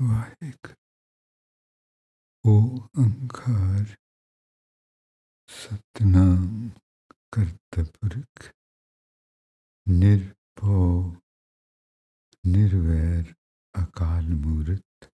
वाहिक। 0.00 0.76
ओ 2.46 2.78
अंकार 2.78 3.96
सतनाम 5.48 6.70
कर्तपुरख। 7.32 8.54
निर्भो। 9.88 11.10
निर्वैर 12.46 13.36
अकाल 13.74 14.24
मूर्त। 14.24 15.10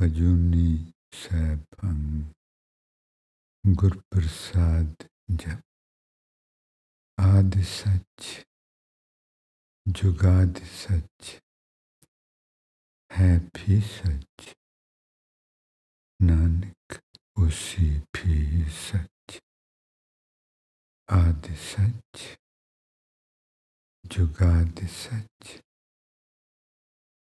अजूनी 0.00 0.94
सैभंग। 1.12 2.34
गुरप्रसाद 3.76 5.08
जप। 5.30 5.62
आदि 7.20 7.64
सच। 7.64 8.46
जुगादि 9.88 10.66
सच। 10.66 11.45
है 13.16 13.38
भी 13.38 13.80
सच। 13.80 14.56
नानक, 16.22 17.00
उसी 17.38 17.98
भी 17.98 18.64
सच। 18.70 19.42
आदि 21.10 21.56
सच, 21.56 22.38
जुगाद 24.06 24.86
सच, 24.86 25.62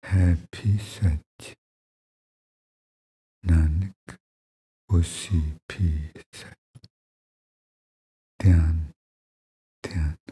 है 0.05 0.35
भी 0.35 0.77
सच। 0.77 1.55
नानक, 3.45 4.19
उसी 4.89 5.39
भी 5.39 6.21
सच। 6.33 6.89
ध्यान 8.41 8.93
ध्यान। 9.83 10.22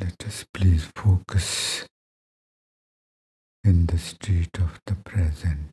Let 0.00 0.24
us 0.26 0.46
please 0.54 0.88
focus 0.96 1.84
in 3.62 3.84
the 3.84 3.98
street 3.98 4.58
of 4.58 4.80
the 4.86 4.94
present. 4.94 5.72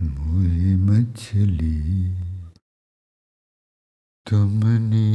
मुई 0.00 0.76
मछली 0.86 1.78
तुमने 4.26 5.08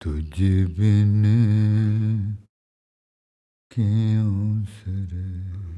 तुझ 0.00 0.34
बिन 0.78 1.22
क्यों 3.70 4.64
सर 4.78 5.71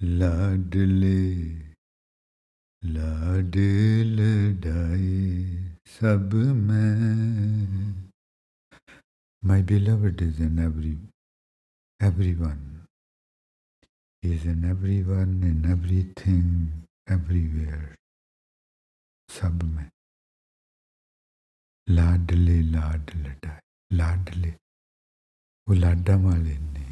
लाडले 0.00 1.20
लाडल 2.82 4.16
डाए 4.64 5.20
सब 5.98 6.34
में 6.68 8.02
My 9.42 9.60
beloved 9.60 10.20
is 10.22 10.38
in 10.38 10.58
every 10.60 10.96
everyone. 12.00 12.86
He 14.22 14.34
is 14.34 14.44
in 14.44 14.64
everyone, 14.64 15.32
in 15.42 15.64
everything, 15.68 16.46
everywhere. 17.08 17.96
सब 19.28 19.62
में 19.62 19.88
लाडले 21.88 22.60
लाड 22.62 23.10
लडाए 23.16 23.60
लाडले 23.92 24.50
वो 25.66 25.74
लाडा 25.74 26.16
वाले 26.24 26.56
ने 26.58 26.85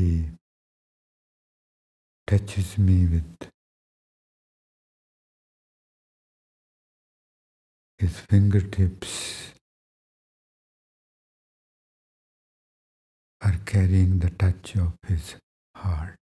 He 0.00 0.30
touches 2.26 2.78
me 2.78 3.04
with 3.04 3.50
his 7.98 8.18
fingertips 8.20 9.52
are 13.42 13.58
carrying 13.66 14.20
the 14.20 14.30
touch 14.30 14.74
of 14.76 14.94
his 15.06 15.36
heart. 15.74 16.16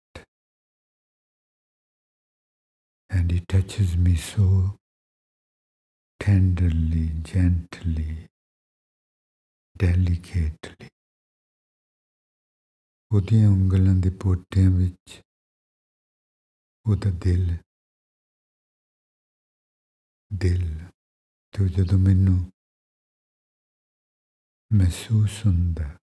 And 3.09 3.31
he 3.31 3.44
touches 3.49 3.97
me 3.97 4.17
so 4.17 4.75
tenderly, 6.19 7.11
gently, 7.22 8.27
delicately. 9.77 10.88
ਉਹਦੀਆਂ 13.13 13.49
ਉਂਗਲਾਂ 13.49 13.95
ਦੇ 13.95 14.11
ਪੋਟਿਆਂ 14.11 14.71
ਵਿੱਚ 14.71 15.23
ਉਹਦਾ 16.87 17.11
ਦਿਲ। 17.11 17.57
ਦਿਲ। 20.33 20.87
ਤੇ 21.53 21.69
ਜਦੋਂ 21.69 21.99
ਮੈਨੂੰ 21.99 22.53
ਮਹਿਸੂਸ 24.73 25.47
ਹੁੰਦਾ, 25.47 25.99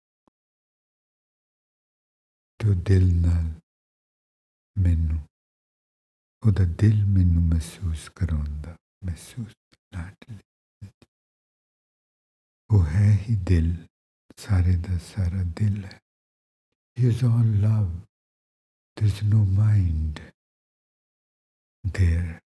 ਤੇ 2.59 2.69
ਉਹ 2.69 2.75
ਦਿਲ 2.75 3.21
ਨਾਲ 3.21 3.59
ਮੈਨੂੰ, 4.77 5.19
ਉਹਦਾ 6.47 6.63
ਦਿਲ 6.63 7.05
ਮੈਨੂੰ 7.05 7.43
ਮਹਿਸੂਸ 7.43 8.09
ਕਰਾਉਂਦਾ, 8.09 8.77
ਮਹਿਸੂਸ 9.05 9.53
ਲਾਡਲੀ 9.93 10.89
ਉਹ 12.69 12.85
ਹੈ 12.85 13.25
ਹੀ 13.29 13.35
ਦਿਲ, 13.43 13.87
ਸਾਰੇ 14.37 14.75
ਦਾ 14.75 14.97
ਸਾਰਾ 14.97 15.43
ਦਿਲ 15.43 15.85
ਹੈ। 15.85 16.04
Is 16.97 17.23
all 17.23 17.43
love. 17.43 17.91
There's 18.95 19.21
no 19.23 19.43
mind 19.45 20.21
there. 21.83 22.41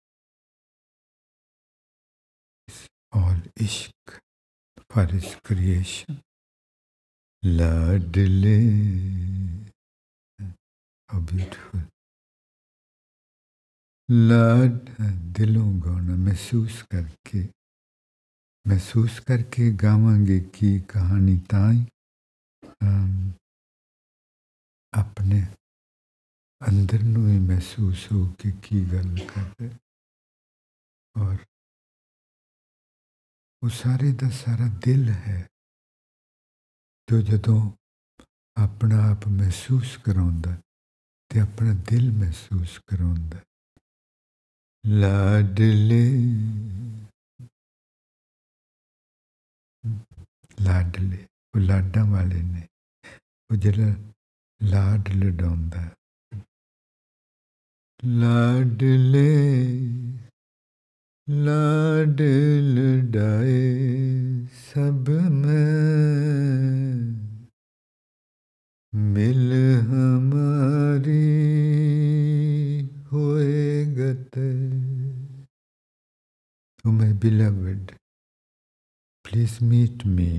It's 2.68 2.88
all 3.12 3.36
ishq 3.60 3.92
for 4.90 5.06
his 5.06 5.36
creation. 5.44 6.22
Ladle. 7.44 8.58
How 11.10 11.20
beautiful. 11.20 11.82
लाड 14.12 14.90
दिलों 15.38 15.72
गाना 15.82 16.16
महसूस 16.26 16.82
करके 16.92 17.42
महसूस 18.68 19.20
करके 19.28 19.70
गावांगे 19.84 20.40
की 20.56 20.80
कहानी 20.94 21.36
ताई 21.52 21.78
ਆਪਣੇ 25.19 25.41
ਅੰਦਰ 26.61 27.03
ਨੂੰ 27.03 27.29
ਹੀ 27.29 27.39
ਮਹਿਸੂਸ 27.39 28.07
ਹੋ 28.13 28.25
ਕਿ 28.39 28.51
ਕੀ 28.63 28.85
ਗੱਲ 28.93 29.17
ਕਰ 29.27 29.49
ਰਹੇ 29.61 29.71
ਔਰ 31.17 31.37
ਉਹ 33.63 33.69
ਸਾਰੇ 33.69 34.13
ਦਾ 34.13 34.29
ਸਾਰਾ 34.31 34.69
ਦਿਲ 34.85 35.09
ਹੈ 35.11 35.41
ਜੋ 37.09 37.21
ਜਦੋਂ 37.23 37.61
ਆਪਣਾ 38.57 39.03
ਆਪ 39.11 39.27
ਮਹਿਸੂਸ 39.29 39.97
ਕਰਾਉਂਦਾ 39.97 40.57
ਤੇ 41.31 41.41
ਆਪਣਾ 41.41 41.75
ਦਿਲ 41.91 42.11
ਮਹਿਸੂਸ 42.13 42.79
ਕਰਾਉਂਦਾ 42.87 43.41
ਲਾਡਲੇ 44.85 46.05
ਲਾਡਲੇ 50.59 51.27
ਉਹ 51.55 51.61
ਲਾਡਾਂ 51.61 52.05
ਵਾਲੇ 52.05 52.43
ਨੇ 52.43 52.67
ਉਹ 53.51 53.57
ਜਿਹੜਾ 53.57 53.95
लाडले 54.62 55.32
down 55.42 55.60
there. 55.74 55.94
लाडले 58.22 59.30
लाडल 61.46 62.78
डाए 63.12 63.60
my 77.00 77.14
beloved, 77.14 77.94
please 79.24 79.62
meet 79.62 80.06
me 80.06 80.32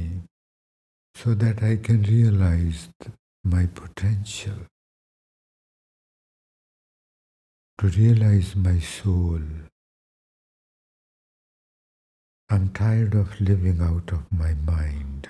so 1.14 1.34
that 1.34 1.62
I 1.62 1.76
can 1.76 2.02
realize 2.02 2.88
my 3.44 3.66
potential, 3.66 4.66
to 7.78 7.86
realize 7.88 8.54
my 8.56 8.78
soul. 8.78 9.40
I'm 12.50 12.70
tired 12.70 13.14
of 13.14 13.40
living 13.40 13.80
out 13.80 14.12
of 14.12 14.30
my 14.30 14.54
mind, 14.54 15.28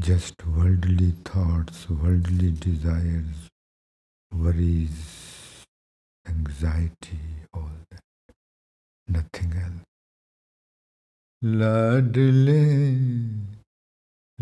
just 0.00 0.46
worldly 0.46 1.12
thoughts, 1.24 1.88
worldly 1.88 2.50
desires, 2.52 3.48
worries, 4.34 5.64
anxiety, 6.26 7.20
all 7.52 7.70
that, 7.90 8.34
nothing 9.08 9.52
else. 9.52 9.86
लाडले 11.44 12.60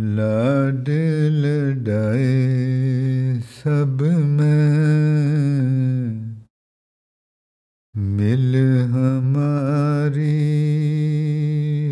ladle 0.01 1.43
डाय 1.85 2.25
सब 3.41 3.99
में। 4.27 4.61
मिल 7.97 8.57
हमारी 8.93 10.31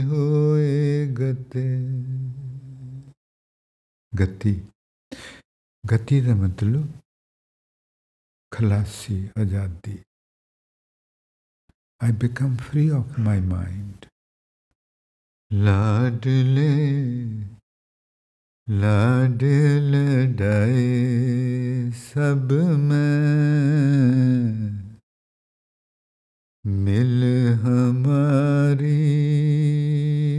होए 0.00 1.06
गते। 1.06 1.66
गति। 4.14 4.54
गति 5.87 6.20
का 6.20 6.34
मतलब 6.34 7.00
खलासी, 8.52 9.26
आज़ादी। 9.38 9.99
I 12.02 12.12
become 12.12 12.56
free 12.56 12.90
of 12.90 13.20
my 13.20 13.40
mind 13.40 14.06
लाडले 15.52 16.69
लाडिल 18.70 19.92
डे 20.36 21.90
सब 21.90 22.48
में। 22.78 23.18
मिल 26.66 27.24
हमारी 27.60 28.96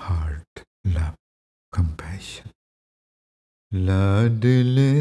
heart 0.00 0.64
love 0.86 1.16
compassion. 1.78 2.53
ਲਾਡਲੇ 3.73 4.91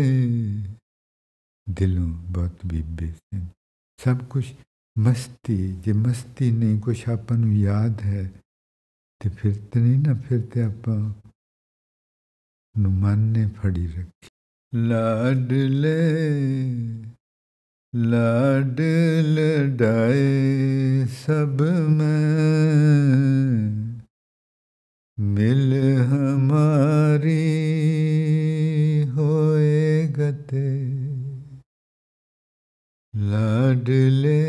ਦਿਲੋਂ 1.67 2.06
ਬਹੁਤ 2.32 2.67
ਬੀਬੇ 2.67 3.06
ਸਿੰਘ 3.06 3.47
ਸਭ 3.99 4.19
ਕੁਝ 4.31 4.44
ਮਸਤੀ 4.97 5.56
ਜੇ 5.85 5.93
ਮਸਤੀ 5.93 6.50
ਨਹੀਂ 6.50 6.81
ਕੁਛ 6.81 7.09
ਆਪਾਂ 7.09 7.37
ਨੂੰ 7.38 7.56
ਯਾਦ 7.56 8.00
ਹੈ 8.00 8.31
ਤੇ 9.20 9.29
ਫਿਰ 9.29 9.55
ਤੇ 9.73 9.81
ਨਹੀਂ 9.81 9.99
ਨਾ 9.99 10.15
ਫਿਰ 10.15 10.41
ਤੇ 10.47 10.62
ਆਪਾਂ 10.62 10.99
ਨੂੰ 12.75 12.93
ਮਨ 12.93 13.19
ਨੇ 13.19 13.47
ਫੜੀ 13.56 13.87
ਰੱਖੀ 13.87 14.29
ਲਾਡਲੇ 14.73 15.97
ਲਾਡ 17.93 18.81
ਲਡਾਏ 19.25 21.06
ਸਭ 21.06 21.62
ਮੈਂ 21.91 22.29
ਮਿਲ 25.19 25.75
ਹਮਾਰੀ 26.03 27.38
दे 30.54 30.68
लाडले 33.14 34.42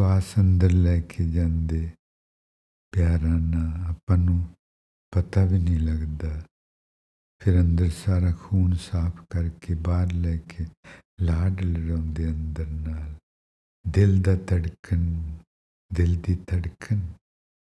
ਸਵਾਸ 0.00 0.38
ਅੰਦਰ 0.38 0.70
ਲੈ 0.70 1.00
ਕੇ 1.00 1.30
ਜਾਂਦੇ। 1.30 1.90
ਪਿਆਰਾਂ 2.92 3.40
ਨਾਲ 3.40 3.90
ਆਪਾਂ 3.90 4.16
ਨੂੰ 4.16 4.56
ਪਤਾ 5.10 5.44
ਵੀ 5.44 5.58
ਨਹੀਂ 5.58 5.80
ਲੱਗਦਾ। 5.80 6.46
ਫਿਰ 7.38 7.60
ਅੰਦਰ 7.60 7.90
ਸਾਰਾ 7.90 8.32
ਖੂਨ 8.32 8.72
ਸਾਫ਼ 8.72 9.20
ਕਰਕੇ 9.30 9.74
ਬਾਹਰ 9.74 10.12
ਲੈ 10.12 10.36
ਕੇ 10.36 10.66
ਲਾਡ 11.20 11.60
ਲੜਾਉਂਦੇ 11.60 12.28
ਅੰਦਰ 12.28 12.66
ਨਾਲ। 12.66 13.14
ਦਿਲ 13.88 14.22
ਦਾ 14.22 14.34
ਧੜਕਣ, 14.34 15.32
ਦਿਲ 15.92 16.20
ਦੀ 16.20 16.34
ਧੜਕਣ 16.34 17.00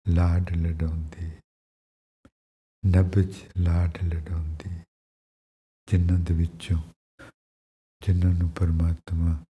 ਲਾਡ 0.08 0.58
ਲੜਾਉਂਦੀ। 0.58 1.32
ਨਬਜ 2.86 3.36
ਲਾਡ 3.58 4.04
ਲੜਾਉਂਦੀ। 4.04 4.80
ਜਿਨ੍ਹਾਂ 5.88 6.20
ਦੇ 6.20 6.34
ਵਿੱਚੋਂ, 6.34 6.82
ਜਿਨ੍ਹਾਂ 8.06 8.34
ਨੂੰ 8.34 8.50
ਪਰਮਾਤਮਾ 8.50 9.46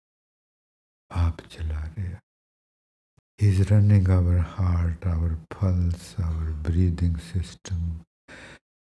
ਆਪ 1.11 1.41
ਚਲਾ 1.41 1.91
ਰਿਹਾ। 1.99 2.19
is 3.43 3.69
running 3.73 4.09
our 4.09 4.39
heart, 4.39 5.05
our 5.05 5.37
pulse, 5.51 6.15
our 6.23 6.53
breathing 6.63 7.17
system 7.19 8.03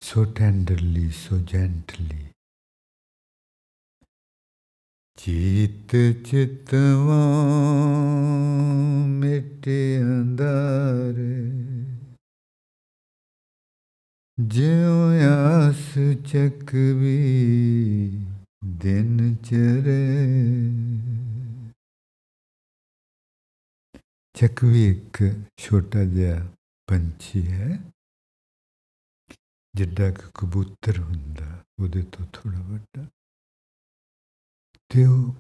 so 0.01 0.23
tenderly, 0.23 1.11
so 1.11 1.39
gently. 1.39 2.21
चित 5.17 5.91
चितवा 6.27 7.19
मिटे 9.19 9.79
अंधार 9.97 11.19
ज्यों 14.39 15.03
आस 15.27 15.93
चकवी 16.31 17.17
दिन 18.83 19.35
चरे 19.45 20.03
ਚਰੇ 24.35 24.47
ਚੱਕਵੀ 24.47 24.89
ਇੱਕ 24.89 25.17
ਛੋਟਾ 25.57 26.03
ਜਿਹਾ 26.03 26.47
ਪੰਛੀ 26.87 27.47
ਹੈ 27.47 27.79
ਜਿੱਡਾ 29.75 30.11
ਕਿ 30.11 30.31
ਕਬੂਤਰ 30.33 30.99
ਹੁੰਦਾ 30.99 31.63
ਉਹਦੇ 31.79 32.01
ਤੋਂ 32.01 32.25
ਥੋੜਾ 32.33 32.59
ਵੱਡਾ 32.59 33.05
ਤੇ 34.91 35.05
ਉਹ 35.05 35.33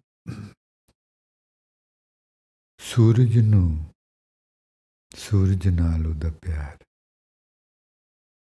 ਸੂਰਜ 2.79 3.37
ਨੂੰ 3.37 3.93
ਸੂਰਜ 5.17 5.67
ਨਾਲ 5.67 6.07
ਉਹਦਾ 6.07 6.29
ਪਿਆਰ 6.29 6.77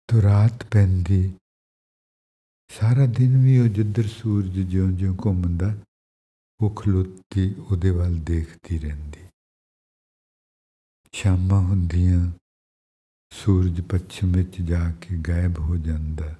ਤੋ 0.07 0.21
ਰਾਤ 0.21 0.65
ਪੈਂਦੀ 0.65 1.33
ਸਾਰਾ 2.69 3.05
ਦਿਨ 3.05 3.43
ਵੀ 3.43 3.59
ਉਹ 3.59 3.67
ਜਿੱਧਰ 3.67 4.07
ਸੂਰਜ 4.07 4.59
ਜਿਉਂ-ਜਿਉਂ 4.59 5.15
ਘੁੰਮਦਾ 5.25 5.75
ਉਹ 6.61 6.75
ਖਲੋਤੀ 6.75 7.55
ਉਹਦੇ 7.57 7.89
ਵੱਲ 7.89 8.19
ਦੇਖਦੀ 8.19 8.79
ਰਹਿੰਦੀ 8.79 9.30
ਸ਼ਾਮਾਂ 11.11 11.59
ਹੁੰਦੀਆਂ 11.59 12.31
ਸੂਰਜ 13.31 13.81
ਪੱਛਮ 13.81 14.31
ਵਿੱਚ 14.31 14.61
ਜਾ 14.61 14.91
ਕੇ 14.91 15.17
ਗਾਇਬ 15.27 15.59
ਹੋ 15.59 15.77
ਜਾਂਦਾ। 15.77 16.35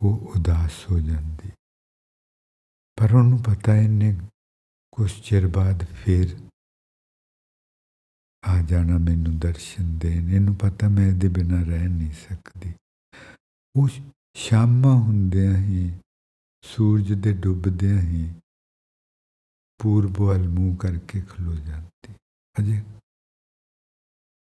ਉਹ 0.00 0.32
ਉਦਾਸ 0.36 0.90
ਹੋ 0.90 0.98
ਜਾਂਦੀ। 0.98 1.50
ਪਰ 2.96 3.14
ਉਹਨੂੰ 3.14 3.38
ਪਤਾ 3.42 3.76
ਇਹਨੇ 3.76 4.20
ਕੁਛ 4.92 5.20
ਚਿਰ 5.20 5.48
ਬਾਅਦ 5.48 5.84
ਫਿਰ 5.84 6.36
ਆ 8.44 8.62
ਜਾਣਾ 8.62 8.98
ਮੈਨੂੰ 8.98 9.38
ਦਰਸ਼ਨ 9.38 9.98
ਦੇਣ। 9.98 10.28
ਇਹਨੂੰ 10.28 10.54
ਪਤਾ 10.54 10.88
ਮੈਂ 10.88 11.08
ਇਹਦੇ 11.08 11.28
ਬਿਨਾ 11.28 11.62
ਰਹਿ 11.62 11.88
ਨਹੀਂ 11.88 12.12
ਸਕਦੀ। 12.12 12.74
ਉਹ 13.76 13.88
ਸ਼ਾਮਾਂ 14.34 14.96
ਹੁੰਦਿਆਂ 14.96 15.56
ਹੀ 15.56 15.98
ਸੂਰਜ 16.62 17.12
ਦੇ 17.12 17.32
ਡੁੱਬਦਿਆਂ 17.32 18.00
ਹੀ 18.00 18.34
ਪੂਰਬ 19.78 20.20
ਵੱਲ 20.20 20.48
ਮੂੰਹ 20.48 20.76
ਕਰਕੇ 20.76 21.20
ਖਲੋ 21.20 21.54
ਜਾਂਦੀ। 21.54 21.87
ਅਜੇ 22.59 22.81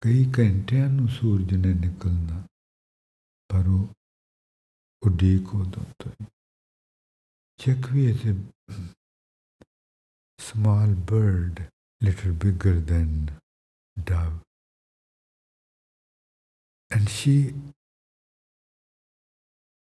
ਕਈ 0.03 0.25
ਘੰਟਿਆਂ 0.39 0.89
ਨੂੰ 0.89 1.09
ਸੂਰਜ 1.09 1.55
ਨੇ 1.55 1.75
ਨਿਕਲਣਾ 1.75 2.43
ਪਰ 3.51 3.69
ਉਹ 3.69 3.89
ਉਡੀਕ 5.07 5.55
ਉਦੋਂ 5.55 5.85
ਤੋਂ 6.03 6.13
Chakvi 7.59 8.03
is 8.07 8.25
a 8.25 8.37
small 10.39 10.87
bird, 10.87 11.67
little 12.01 12.33
bigger 12.33 12.79
than 12.79 13.33
dove. 13.99 14.35
And 16.91 17.11
she 17.11 17.55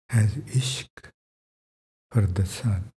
has 0.09 0.36
ishq 0.62 1.12
for 2.12 2.25
the 2.25 2.45
sun. 2.45 2.91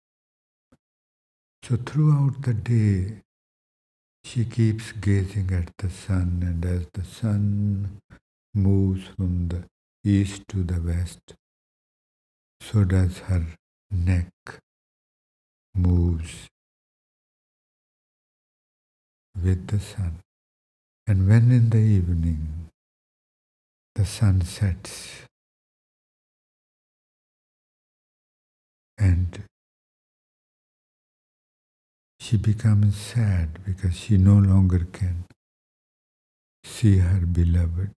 So 1.62 1.76
throughout 1.76 2.40
the 2.42 2.54
day, 2.54 3.22
she 4.27 4.43
keeps 4.43 4.91
gazing 4.91 5.49
at 5.53 5.71
the 5.77 5.89
sun, 5.89 6.43
and 6.45 6.65
as 6.65 6.85
the 6.93 7.03
sun 7.05 8.01
moves 8.53 9.07
from 9.15 9.47
the 9.47 9.63
east 10.03 10.43
to 10.49 10.63
the 10.63 10.81
west, 10.81 11.33
so 12.59 12.83
does 12.83 13.19
her 13.29 13.45
neck 13.89 14.27
moves 15.73 16.47
with 19.41 19.67
the 19.67 19.79
sun. 19.79 20.19
And 21.07 21.29
when 21.29 21.49
in 21.51 21.69
the 21.69 21.77
evening 21.77 22.67
the 23.95 24.05
sun 24.05 24.41
sets 24.41 25.23
and 28.97 29.41
she 32.27 32.35
becomes 32.35 32.97
sad 32.97 33.57
because 33.65 33.97
she 33.97 34.17
no 34.17 34.33
longer 34.37 34.85
can 34.91 35.23
see 36.61 36.97
her 36.97 37.25
beloved. 37.25 37.93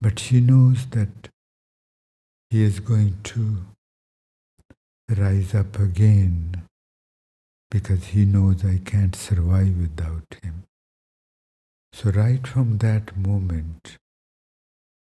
But 0.00 0.18
she 0.18 0.40
knows 0.40 0.86
that 0.86 1.28
he 2.50 2.64
is 2.64 2.80
going 2.80 3.18
to 3.34 3.58
rise 5.08 5.54
up 5.54 5.78
again 5.78 6.62
because 7.70 8.06
he 8.06 8.24
knows 8.24 8.64
I 8.64 8.80
can't 8.84 9.14
survive 9.14 9.76
without 9.78 10.36
him. 10.42 10.64
So, 11.92 12.10
right 12.10 12.44
from 12.44 12.78
that 12.78 13.16
moment, 13.16 13.96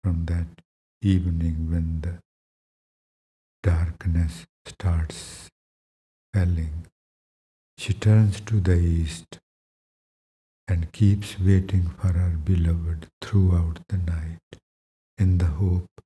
from 0.04 0.26
that 0.26 0.62
evening 1.02 1.72
when 1.72 2.02
the 2.02 2.20
darkness 3.64 4.46
starts 4.68 5.50
falling, 6.32 6.86
she 7.79 7.93
turns 7.95 8.41
to 8.41 8.61
the 8.61 8.77
east 8.77 9.39
and 10.69 10.93
keeps 10.93 11.39
waiting 11.39 11.89
for 11.89 12.13
her 12.13 12.31
beloved 12.45 13.07
throughout 13.23 13.79
the 13.89 13.99
night 13.99 14.59
in 15.19 15.39
the 15.39 15.47
hope 15.61 16.03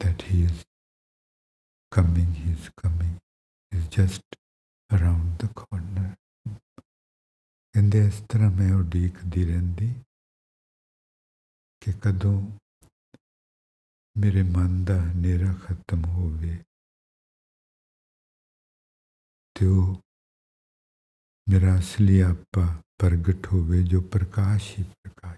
that 0.00 0.22
he 0.22 0.42
is 0.44 0.64
coming, 1.92 2.34
he 2.34 2.52
is 2.52 2.70
coming, 2.82 3.18
he 3.70 3.78
is 3.78 3.88
just 3.88 4.22
around 4.90 5.38
the 5.38 5.48
corner. 5.54 6.10
ਕਹਿੰਦੇ 7.74 8.04
ਇਸ 8.06 8.20
ਤਰ੍ਹਾਂ 8.28 8.50
ਮੈਂ 8.50 8.72
ਉਡੀਕਦੀ 8.74 9.44
ਰਹਿੰਦੀ 9.44 9.88
ਕਿ 11.82 11.92
ਕਦੋਂ 12.02 12.36
ਮੇਰੇ 14.16 14.42
ਮਨ 14.42 14.84
ਦਾ 14.84 14.98
ਹਨੇਰਾ 15.02 15.52
ਖਤਮ 15.62 16.04
ਹੋਵੇ 16.04 16.58
हो 19.65 20.01
निरासली 21.49 22.21
आपा 22.21 22.65
प्रगट 22.99 23.45
होवे 23.45 23.83
जो 23.83 24.01
प्रकाश 24.01 24.77
ही 24.77 24.83
प्रकाश। 24.83 25.37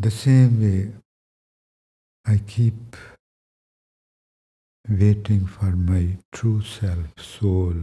the 0.00 0.10
same 0.10 0.60
way 0.62 1.02
i 2.26 2.38
keep 2.56 2.96
waiting 4.88 5.46
for 5.46 5.70
my 5.76 6.18
true 6.32 6.60
self 6.62 7.20
soul. 7.20 7.74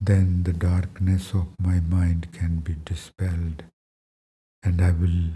Then 0.00 0.42
the 0.44 0.52
darkness 0.52 1.32
of 1.34 1.48
my 1.58 1.80
mind 1.80 2.32
can 2.32 2.60
be 2.60 2.74
dispelled 2.84 3.64
and 4.62 4.80
i 4.80 4.90
will 4.90 5.30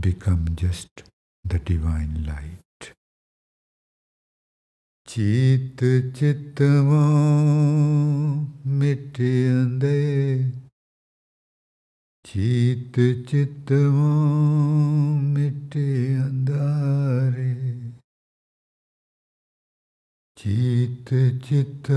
become 0.00 0.54
just 0.54 1.02
the 1.44 1.58
divine 1.58 2.24
light. 2.26 2.67
ीत 5.16 5.78
चित 6.16 6.62
मिटियां 8.66 9.80
चीत 12.24 12.92
चित्रे 13.28 13.84
चीत 20.38 21.08
चित 21.44 21.90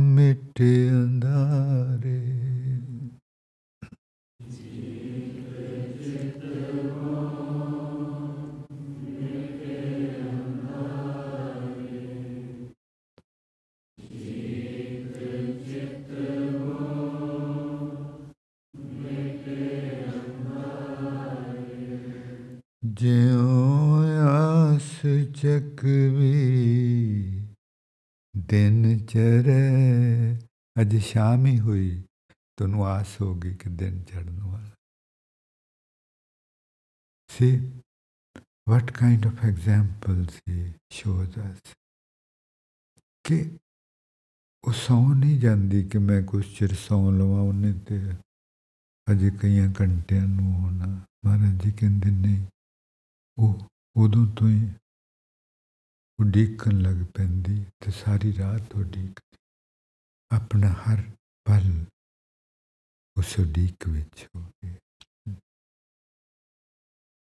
मिटे 0.00 0.88
अ 0.88 1.02
ਜਿਉ 22.91 23.45
ਆਸ 24.27 24.89
ਚੱਕਵੀ 25.41 26.33
ਦਿਨ 28.35 28.97
ਚੜ੍ਹੇ 29.05 30.35
ਅੱਜ 30.81 30.95
ਸ਼ਾਮ 30.97 31.45
ਹੀ 31.45 31.59
ਹੋਈ 31.59 31.89
ਤੁਹਾਨੂੰ 32.57 32.85
ਆਸ 32.87 33.21
ਹੋ 33.21 33.33
ਗਈ 33.35 33.53
ਕਿ 33.53 33.69
ਦਿਨ 33.69 34.03
ਚੜ੍ਹਨ 34.03 34.39
ਵਾਲਾ 34.41 34.65
See 37.29 37.55
what 38.67 38.91
kind 38.93 39.25
of 39.25 39.41
examples 39.43 40.37
he 40.47 40.59
shows 40.91 41.35
us. 41.37 41.73
ਕਿ 43.25 43.37
ਉਹ 44.63 44.73
ਸੌਂ 44.73 45.15
ਨਹੀਂ 45.15 45.39
ਜਾਂਦੀ 45.39 45.83
ਕਿ 45.83 45.97
ਮੈਂ 45.97 46.21
ਕੁਛ 46.23 46.57
ਚਿਰ 46.59 46.73
ਸੌਂ 46.73 47.11
ਲਵਾਂ 47.11 47.41
ਉਹਨੇ 47.41 47.73
ਤੇ 47.87 47.99
ਅਜੇ 49.07 49.29
ਕਈਆਂ 49.41 49.67
ਘੰਟਿਆਂ 49.81 50.27
ਨੂੰ 50.27 50.53
ਹੋਣਾ 50.53 50.85
ਮਹਾਰਾਜ 51.25 51.63
ਜੀ 51.63 51.71
ਕਹਿੰਦੇ 51.71 52.11
ਨਹੀਂ 52.11 52.45
ਉਹ 53.37 53.67
ਉਦੋਂ 53.95 54.25
ਤੋਂ 54.35 54.49
ਹੀ 54.49 54.67
ਉਡੀਕਣ 56.19 56.81
ਲੱਗ 56.81 57.03
ਪੈਂਦੀ 57.13 57.63
ਤੇ 57.79 57.91
ਸਾਰੀ 57.91 58.33
ਰਾਤ 58.37 58.75
ਉਡੀਕਦੀ 58.75 59.37
ਆਪਣਾ 60.31 60.71
ਹਰ 60.83 61.01
ਪਲ 61.45 61.85
ਉਸ 63.17 63.39
ਉਡੀਕ 63.39 63.87
ਵਿੱਚ 63.87 64.27
ਹੋ 64.35 64.41
ਗਿਆ 64.41 65.35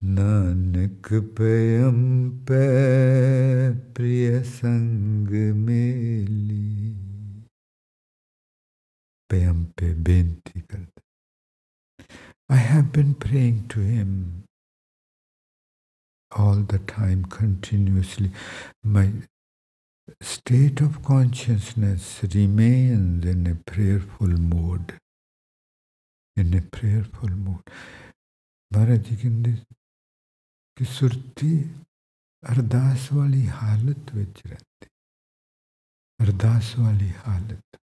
ਨਾਨਕ 0.02 1.08
ਪਿਆਮ 1.38 2.00
ਪੈ 2.48 3.72
ਪ੍ਰਿਯ 3.96 4.44
ਸੰਗ 4.44 5.30
ਮੇਲੀ 5.56 6.94
ਪਿਆਮ 9.30 9.64
ਪੇ 9.78 9.94
ਬੇਨਤੀ 9.94 10.62
ਕਰਦਾ 10.62 11.02
I 12.50 12.58
have 12.58 12.86
been 12.92 13.10
praying 13.16 13.58
to 13.70 13.82
him 13.82 14.14
all 16.34 16.64
the 16.74 16.80
time 16.80 17.26
continuously. 17.26 18.32
My 18.84 19.12
state 20.22 20.82
of 20.82 21.04
consciousness 21.04 22.22
remains 22.36 23.26
in 23.26 23.46
a 23.48 23.56
prayerful 23.72 24.34
mode. 24.54 24.94
in 26.38 26.54
a 26.54 26.62
prayerful 26.76 27.32
mood. 27.46 27.72
Maharaj 28.72 29.08
ji 29.08 29.16
ਕਹਿੰਦੇ 29.22 29.56
ਕਿ 30.78 30.86
ਸੁਰਤੀ 30.86 31.50
ਅਰਦਾਸ 32.44 33.12
ਵਾਲੀ 33.14 33.48
ਹਾਲਤ 33.48 34.14
ਵਿੱਚ 34.16 34.42
ਰਹਿੰਦੀ 34.48 34.88
ਅਰਦਾਸ 36.20 36.78
ਵਾਲੀ 36.80 37.10
ਹਾਲਤ 37.28 37.78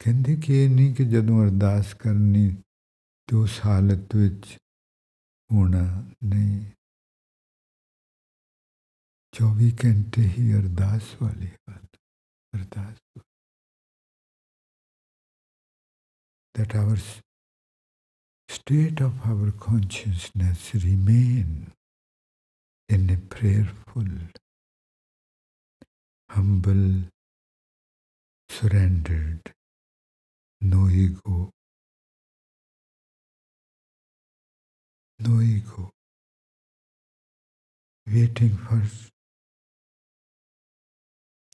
ਕਹਿੰਦੇ 0.00 0.36
ਕਿ 0.36 0.64
ਇਹ 0.64 0.68
ਨਹੀਂ 0.70 0.94
ਕਿ 0.94 1.04
ਜਦੋਂ 1.04 1.42
ਅਰਦਾਸ 1.44 1.94
ਕਰਨੀ 1.94 2.48
ਤੇ 3.28 3.36
ਉਸ 3.36 3.60
ਹਾਲਤ 3.66 4.16
ਵਿੱਚ 4.16 4.56
होना 5.51 5.83
नहीं 6.31 6.65
चौबीस 9.33 9.73
घंटे 9.73 10.21
ही 10.35 10.51
अरदास 10.59 11.15
वाली 11.21 11.47
बात 11.69 11.97
अरदास 12.53 12.99
that 16.55 16.73
our 16.73 16.97
state 18.49 18.99
of 18.99 19.13
our 19.31 19.51
consciousness 19.51 20.73
remain 20.73 21.71
in 22.89 23.09
a 23.11 23.17
prayerful, 23.17 24.07
humble, 26.29 27.03
surrendered, 28.49 29.53
no 30.61 30.89
ego 30.89 31.51
no 35.20 35.40
ego, 35.40 35.90
waiting 38.06 38.56
for 38.58 38.82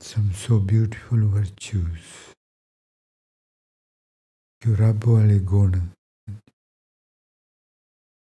some 0.01 0.33
so 0.35 0.59
beautiful 0.61 1.29
virtues 1.29 2.35
ਕਿ 4.63 4.75
ਰੱਬ 4.77 5.05
ਵਾਲੇ 5.09 5.39
ਗੁਣ 5.45 5.75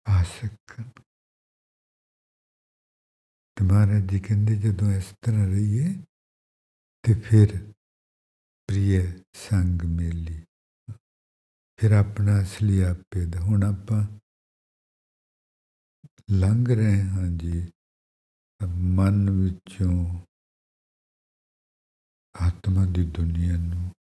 ਆ 0.06 0.22
ਸਕਣ 0.24 0.84
ਤੇ 3.56 3.64
ਮਹਾਰਾਜ 3.64 4.10
ਜੀ 4.10 4.20
ਕਹਿੰਦੇ 4.20 4.56
ਜਦੋਂ 4.56 4.90
ਇਸ 4.92 5.12
ਤਰ੍ਹਾਂ 5.26 5.46
ਰਹੀਏ 5.46 5.88
ਤੇ 7.04 7.14
ਫਿਰ 7.20 7.56
ਪ੍ਰਿਯ 8.68 9.02
ਸੰਗ 9.48 9.82
ਮੇਲੀ 9.96 10.44
ਫਿਰ 11.78 11.92
ਆਪਣਾ 11.92 12.40
ਅਸਲੀ 12.42 12.80
ਆਪੇ 12.82 13.24
ਦਾ 13.26 13.40
ਹੁਣ 13.40 13.64
ਆਪਾਂ 13.64 14.02
ਲੰਘ 16.29 16.67
ਰਹੇ 16.67 17.01
ਹਾਂ 17.03 17.27
ਜੀ 17.37 17.61
ਮਨ 18.95 19.29
ਵਿੱਚੋਂ 19.29 19.93
ਆਤਮਾ 22.35 22.85
ਦੀ 22.85 23.03
ਦੁਨੀਆ 23.11 23.57
ਨੂੰ 23.57 23.91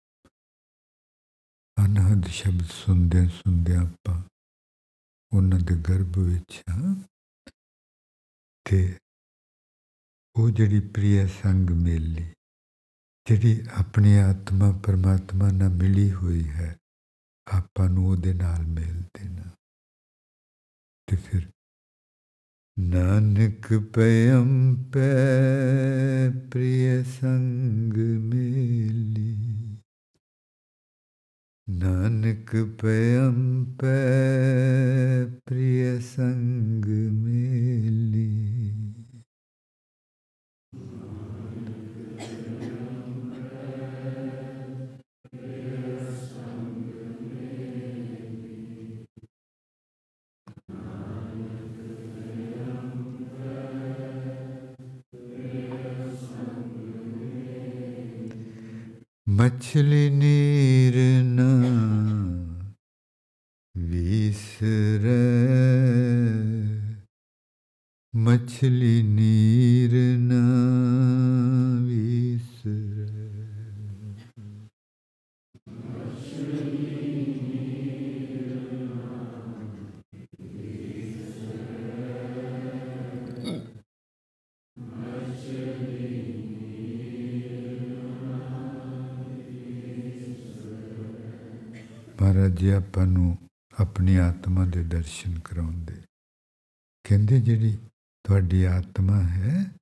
ਅਨਹਦ 1.77 2.27
ਸ਼ਬਦ 2.29 2.67
ਸੁਣਦੇ 2.67 3.27
ਸੁਣਦੇ 3.29 3.77
ਆਪਾਂ 3.77 4.23
ਉਹਨਾਂ 5.33 5.59
ਦੇ 5.59 5.75
ਗਰਭ 5.89 6.19
ਵਿੱਚ 6.19 6.63
ਹਾਂ 6.71 6.95
ਤੇ 8.67 8.99
ਉਹ 10.37 10.51
ਜਿਹੜੀ 10.51 10.81
ਪ੍ਰਿਯ 10.89 11.27
ਸੰਗ 11.27 11.71
ਮੇਲੀ, 11.71 12.25
ਜਿਹੜੀ 13.27 13.61
ਆਪਣੀ 13.73 14.17
ਆਤਮਾ 14.19 14.71
ਪਰਮਾਤਮਾ 14.85 15.51
ਨਾਲ 15.51 15.69
ਮਿਲੀ 15.71 16.11
ਹੋਈ 16.13 16.49
ਹੈ, 16.49 16.77
ਆਪਾਂ 17.47 17.89
ਨੂੰ 17.89 18.07
ਉਹਦੇ 18.07 18.35
ਨਾਲ 18.35 18.63
ਮਿਲ 18.67 19.03
ਦੇਣਾ 19.17 19.51
ਤੇ 21.09 21.17
ਫਿਰ 21.17 21.51
नानक 22.79 23.67
पयम 23.73 24.77
पे 24.77 25.11
प्रिय 26.49 27.03
संग 27.03 27.93
मेली। 28.21 29.57
नानक 31.69 32.51
पयम 32.55 33.65
पे 33.65 34.05
प्रिय 35.25 36.01
संग 36.01 36.85
मेली। 37.13 38.52
मछली 59.43 60.11
नीर 60.11 60.95
न 61.25 61.41
विसर। 63.77 65.07
मछली 68.17 68.92
ਨੂੰ 93.13 93.39
ਆਪਣੀ 93.81 94.17
ਆਤਮਾ 94.17 94.67
ਦੇ 94.67 94.85
ਦਰਸ਼ਨ 94.85 95.39
ਕਰਾਉਂਦੇ। 95.39 96.03
ਕਹਿੰਦੇ, 97.05 97.41
ਜਿਹੜੀ 97.41 97.79
ਤੁਹਾਡੀ 98.25 98.65
ਆਤਮਾ 98.65 99.23
ਹੈ, 99.23 99.73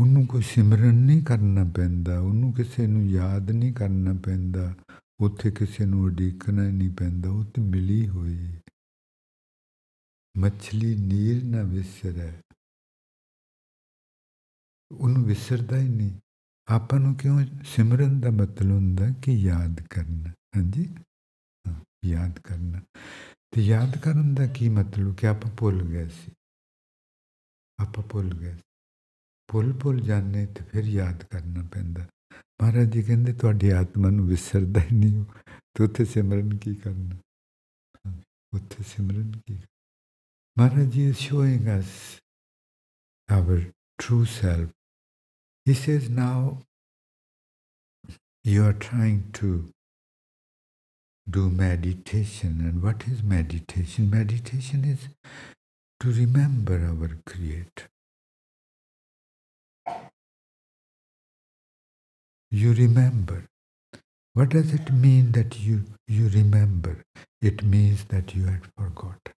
ਉਹਨੂੰ 0.00 0.26
ਕੋਈ 0.26 0.42
ਸਿਮਰਨ 0.42 0.94
ਨਹੀਂ 0.94 1.22
ਕਰਨਾ 1.22 1.64
ਪੈਂਦਾ, 1.76 2.20
ਉਹਨੂੰ 2.20 2.52
ਕਿਸੇ 2.52 2.86
ਨੂੰ 2.86 3.06
ਯਾਦ 3.06 3.50
ਨਹੀਂ 3.50 3.74
ਕਰਨਾ 3.74 4.12
ਪੈਂਦਾ, 4.24 4.74
ਉੱਥੇ 5.20 5.50
ਕਿਸੇ 5.50 5.84
ਨੂੰ 5.84 6.00
ਉਡੀਕਣਾ 6.00 6.70
ਨਹੀਂ 6.70 6.90
ਪੈਂਦਾ, 6.90 7.30
ਉਹ 7.30 7.44
ਤੇ 7.44 7.62
ਮਿਲੀ 7.62 8.08
ਹੋਈ 8.08 8.56
ਮੱਛਲੀ 10.38 10.96
ਨੀਰ 10.96 11.44
ਨਾ 11.44 11.62
ਵਿਸਰੈ। 11.62 12.32
ਉਹਨੂੰ 14.92 15.24
ਵਿਸਰਦਾ 15.24 15.78
ਹੀ 15.78 15.88
ਨਹੀਂ। 15.88 16.18
ਆਪਾਂ 16.68 17.00
ਨੂੰ 17.00 17.14
ਕਿਉਂ 17.14 17.46
ਸਿਮਰਨ 17.64 18.20
ਦਾ 18.20 18.30
ਮਤਲਬ 18.30 18.70
ਹੁੰਦਾ 18.70 19.10
ਕਿ 19.22 19.32
ਯਾਦ 19.32 19.80
ਕਰਨਾ? 19.80 20.28
ਹਾਂਜੀ? 20.28 20.94
ਯਾਦ 22.05 22.39
ਕਰਨਾ 22.39 22.81
ਤੇ 23.51 23.61
ਯਾਦ 23.61 23.97
ਕਰਨ 23.97 24.33
ਦਾ 24.35 24.47
ਕੀ 24.47 24.69
ਮਤਲਬ 24.69 25.15
ਕਿ 25.15 25.27
ਆਪਾਂ 25.27 25.51
ਭੁੱਲ 25.57 25.81
ਗਏ 25.83 26.07
ਸੀ 26.09 26.31
ਆਪਾਂ 27.79 28.03
ਭੁੱਲ 28.03 28.33
ਗਏ 28.33 28.55
ਭੁੱਲ 29.49 29.73
ਭੁੱਲ 29.73 29.99
ਜਾਣੇ 30.01 30.45
ਤੇ 30.45 30.63
ਫਿਰ 30.63 30.85
ਯਾਦ 30.85 31.23
ਕਰਨਾ 31.23 31.63
ਪੈਂਦਾ 31.63 32.07
ਮਹਾਰਾਜ 32.61 32.91
ਜੀ 32.91 33.03
ਕਹਿੰਦੇ 33.03 33.33
ਤੁਹਾਡੀ 33.33 33.69
ਆਤਮਾ 33.69 34.09
ਨੂੰ 34.09 34.25
ਵਿਸਰਦਾ 34.27 34.81
ਹੀ 34.81 34.95
ਨਹੀਂ 34.95 35.25
ਤੇ 35.75 35.83
ਉੱਥੇ 35.83 36.05
ਸਿਮਰਨ 36.05 36.57
ਕੀ 36.57 36.75
ਕਰਨਾ 36.75 37.19
ਉੱਥੇ 38.53 38.83
ਸਿਮਰਨ 38.83 39.31
ਕੀ 39.47 39.59
Maharaj 40.57 40.89
ji 40.89 41.11
is 41.11 41.19
showing 41.19 41.67
us 41.69 41.91
our 43.29 43.57
true 43.99 44.25
self. 44.25 44.69
He 45.65 45.73
says 45.75 46.09
now 46.11 46.59
you 48.45 48.63
are 48.63 48.73
trying 48.75 49.19
to 49.33 49.51
do 51.28 51.50
meditation. 51.50 52.60
And 52.60 52.82
what 52.82 53.04
is 53.08 53.22
meditation? 53.22 54.10
Meditation 54.10 54.84
is 54.84 55.08
to 56.00 56.12
remember 56.12 56.74
our 56.74 57.10
Creator. 57.26 57.88
You 62.50 62.72
remember. 62.72 63.44
What 64.34 64.50
does 64.50 64.72
it 64.74 64.92
mean 64.92 65.32
that 65.32 65.60
you, 65.60 65.84
you 66.06 66.28
remember? 66.28 67.02
It 67.40 67.64
means 67.64 68.04
that 68.04 68.34
you 68.34 68.46
had 68.46 68.66
forgotten. 68.76 69.32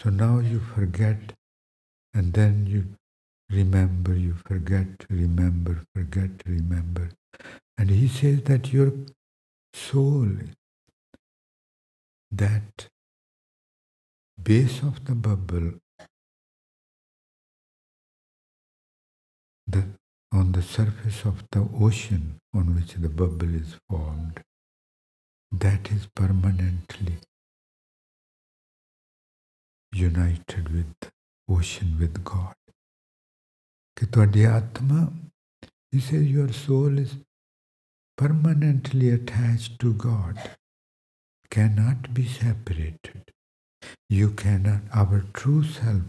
So 0.00 0.10
now 0.10 0.38
you 0.38 0.60
forget 0.60 1.32
and 2.14 2.32
then 2.32 2.66
you 2.66 2.84
remember, 3.50 4.14
you 4.14 4.34
forget, 4.46 4.86
remember, 5.10 5.84
forget, 5.94 6.30
remember. 6.46 7.10
And 7.76 7.90
he 7.90 8.08
says 8.08 8.42
that 8.44 8.72
your 8.72 8.92
soul, 9.75 10.29
that 12.31 12.87
base 14.41 14.81
of 14.81 15.03
the 15.05 15.15
bubble, 15.15 15.73
the, 19.67 19.83
on 20.31 20.51
the 20.51 20.61
surface 20.61 21.25
of 21.25 21.43
the 21.51 21.67
ocean 21.79 22.37
on 22.53 22.75
which 22.75 22.93
the 22.93 23.09
bubble 23.09 23.53
is 23.55 23.75
formed, 23.89 24.41
that 25.51 25.91
is 25.91 26.07
permanently 26.15 27.17
united 29.93 30.69
with 30.73 31.11
ocean, 31.49 31.97
with 31.99 32.23
God. 32.23 32.55
ਕਿ 33.95 34.05
ਤੁਹਾਡੀ 34.05 34.43
ਆਤਮਾ 34.43 35.07
he 35.93 35.99
says 35.99 36.25
your 36.33 36.51
soul 36.53 36.97
is 36.97 37.11
permanently 38.16 39.10
attached 39.10 39.78
to 39.80 39.94
God 39.94 40.38
cannot 41.50 42.14
be 42.14 42.26
separated. 42.26 43.22
You 44.10 44.30
cannot, 44.30 44.82
our 44.94 45.24
true 45.34 45.64
self 45.64 46.02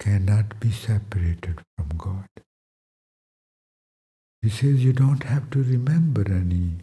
cannot 0.00 0.60
be 0.60 0.70
separated 0.72 1.60
from 1.76 1.88
God. 1.98 2.28
He 4.42 4.50
says 4.50 4.84
you 4.84 4.92
don't 4.92 5.24
have 5.24 5.50
to 5.50 5.62
remember 5.62 6.24
any 6.30 6.78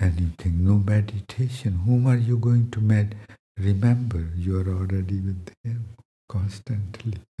anything, 0.00 0.64
no 0.64 0.78
meditation. 0.78 1.80
Whom 1.86 2.06
are 2.06 2.16
you 2.16 2.38
going 2.38 2.70
to 2.72 2.80
med- 2.80 3.16
remember? 3.58 4.28
You 4.36 4.60
are 4.60 4.68
already 4.68 5.20
with 5.20 5.52
Him 5.64 5.86
constantly. 6.28 7.18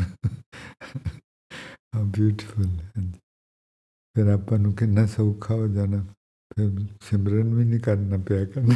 How 1.92 2.04
beautiful. 2.04 2.66
फिर 4.16 4.28
अपन 4.30 4.72
के 4.78 4.86
न 4.86 5.06
सौखा 5.06 5.54
हो 5.54 5.68
फिर 6.52 6.88
सिमरन 7.02 7.54
भी 7.56 7.64
नहीं 7.64 7.80
करना 7.80 8.18
पिया 8.28 8.44
करना 8.54 8.74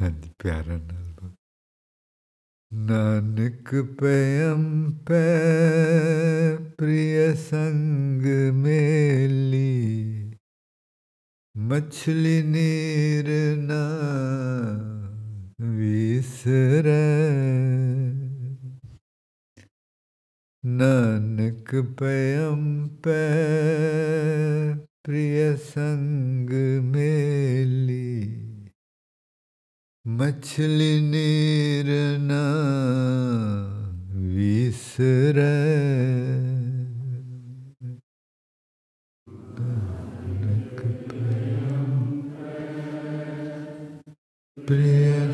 हाँ 0.00 0.10
जी, 0.10 0.30
प्यारा 0.42 0.76
नाल 0.76 1.12
नानक 2.72 3.70
पयम 4.00 4.62
पै, 5.08 5.20
प्रिय 6.78 7.34
संग 7.34 8.24
मेली। 8.62 9.72
मछली 11.54 12.42
नीर 12.42 13.28
ना 13.68 13.82
विसर 15.76 16.88
नानक 20.64 21.74
पयम 21.74 22.86
पे 22.86 23.22
प्रिय 25.04 25.56
संग 25.56 26.50
मेली। 26.84 28.22
मछली 30.06 31.00
नीरना 31.00 32.44
विसर 34.16 35.38
प्रिय 44.66 45.31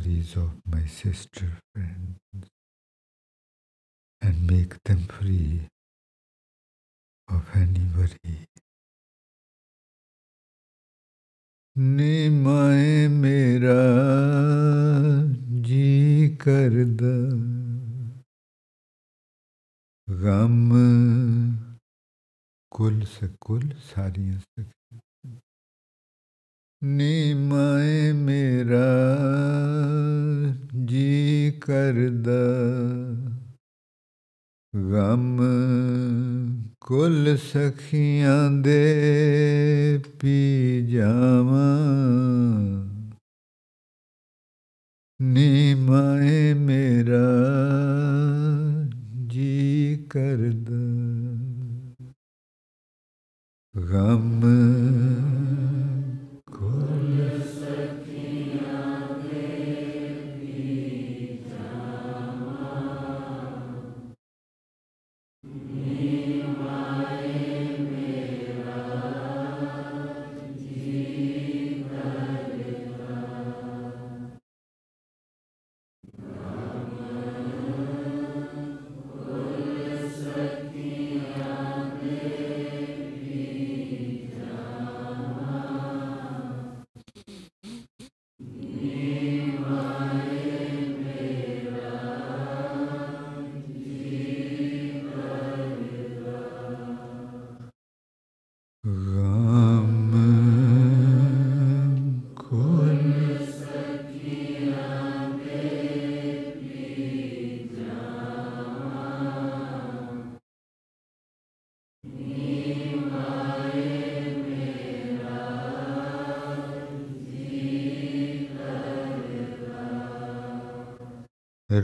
memories 0.00 0.36
of 0.36 0.50
my 0.64 0.84
sister 0.86 1.46
friends 1.74 2.18
and 4.22 4.50
make 4.50 4.82
them 4.84 5.06
free 5.08 5.60
of 7.28 7.44
anybody. 7.54 8.46
निमाए 11.76 12.96
मेरा 13.08 13.82
जी 15.66 16.28
करदा 16.42 17.14
गम 20.08 20.68
कुल 22.72 23.02
से 23.12 23.28
सारियां 23.90 24.38
सखी 24.40 25.38
निमाए 26.82 27.99
Sakhi. 37.50 38.09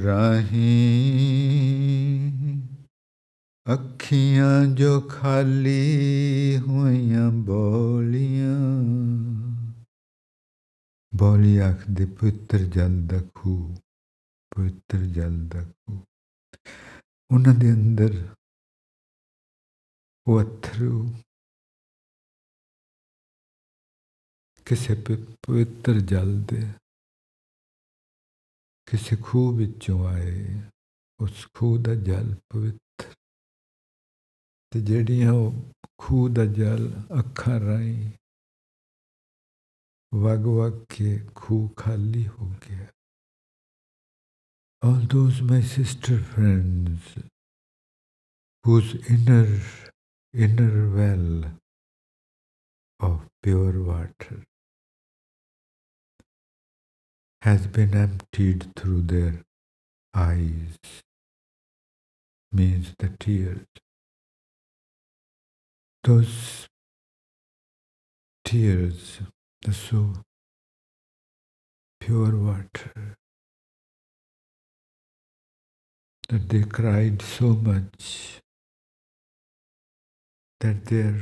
ਰਾਹੀ 0.06 0.62
ਅੱਖੀਆਂ 3.66 4.66
ਜੋ 4.76 5.00
ਖਾਲੀ 5.02 6.58
ਹੋਈਆਂ 6.68 7.32
ਬੋਲੀਆਂ 7.32 8.56
ਬੋਲੀ 11.14 11.58
ਆਖਦੇ 11.58 12.06
ਪਵਿੱਤਰ 12.06 12.58
ਜਲ 12.58 13.02
ਦਾ 13.08 13.22
ਖੂਹ 13.36 13.76
ਪਵਿੱਤਰ 14.52 14.98
ਜਲ 14.98 15.38
ਦਾ 15.48 15.64
ਖੂਹ 15.64 16.00
ਉਹਨਾਂ 17.32 17.54
ਦੇ 17.56 17.72
ਅੰਦਰ 17.72 18.36
ਉਹ 20.28 20.42
ਅਥਰੂ 20.42 21.14
ਕਿਸੇ 24.66 24.96
ਪਵਿੱਤਰ 24.96 26.00
ਜਲ 26.00 26.42
ਦੇ 26.42 26.62
ਕਿਸੇ 28.86 29.18
ਖੂਹ 29.22 29.58
ਵਿੱਚੋਂ 29.58 30.08
ਆਏ 30.08 30.62
ਉਸ 31.20 31.48
ਖੂਹ 31.54 31.78
ਦਾ 31.80 31.96
ਜਲ 31.96 32.36
ਪਵਿੱਤਰ 32.50 33.14
ਤੇ 34.72 34.82
ਜਿਹੜੀਆਂ 34.82 35.32
ਉਹ 35.32 35.54
ਖੂਹ 35.98 36.30
ਦਾ 36.30 36.46
ਜਲ 36.46 36.92
ਅੱਖਾਂ 37.20 37.60
ਰਾਹੀਂ 37.60 38.12
ਵਗ 40.16 40.48
ਵਗ 40.48 40.86
ਕੇ 40.90 41.20
ਖੂਹ 41.36 41.70
ਖਾਲੀ 41.78 42.28
ਹੋ 42.28 42.50
ਗਿਆ 42.50 42.88
all 44.84 45.02
those 45.14 45.42
my 45.42 45.62
sister 45.62 46.16
friends 46.30 47.02
whose 48.66 48.94
inner 49.16 49.50
inner 50.34 50.78
well 50.96 51.28
of 53.00 53.20
pure 53.44 53.84
water 53.84 54.38
has 57.47 57.69
been 57.69 57.95
emptied 57.95 58.67
through 58.75 59.03
their 59.03 59.45
eyes, 60.13 60.77
means 62.51 62.93
the 62.99 63.09
tears. 63.21 63.69
Those 66.03 66.67
tears, 68.45 69.21
the 69.63 69.73
so 69.73 70.15
pure 72.01 72.37
water, 72.37 73.17
that 76.29 76.49
they 76.49 76.65
cried 76.65 77.23
so 77.23 77.55
much 77.55 78.41
that 80.59 80.87
their 80.87 81.21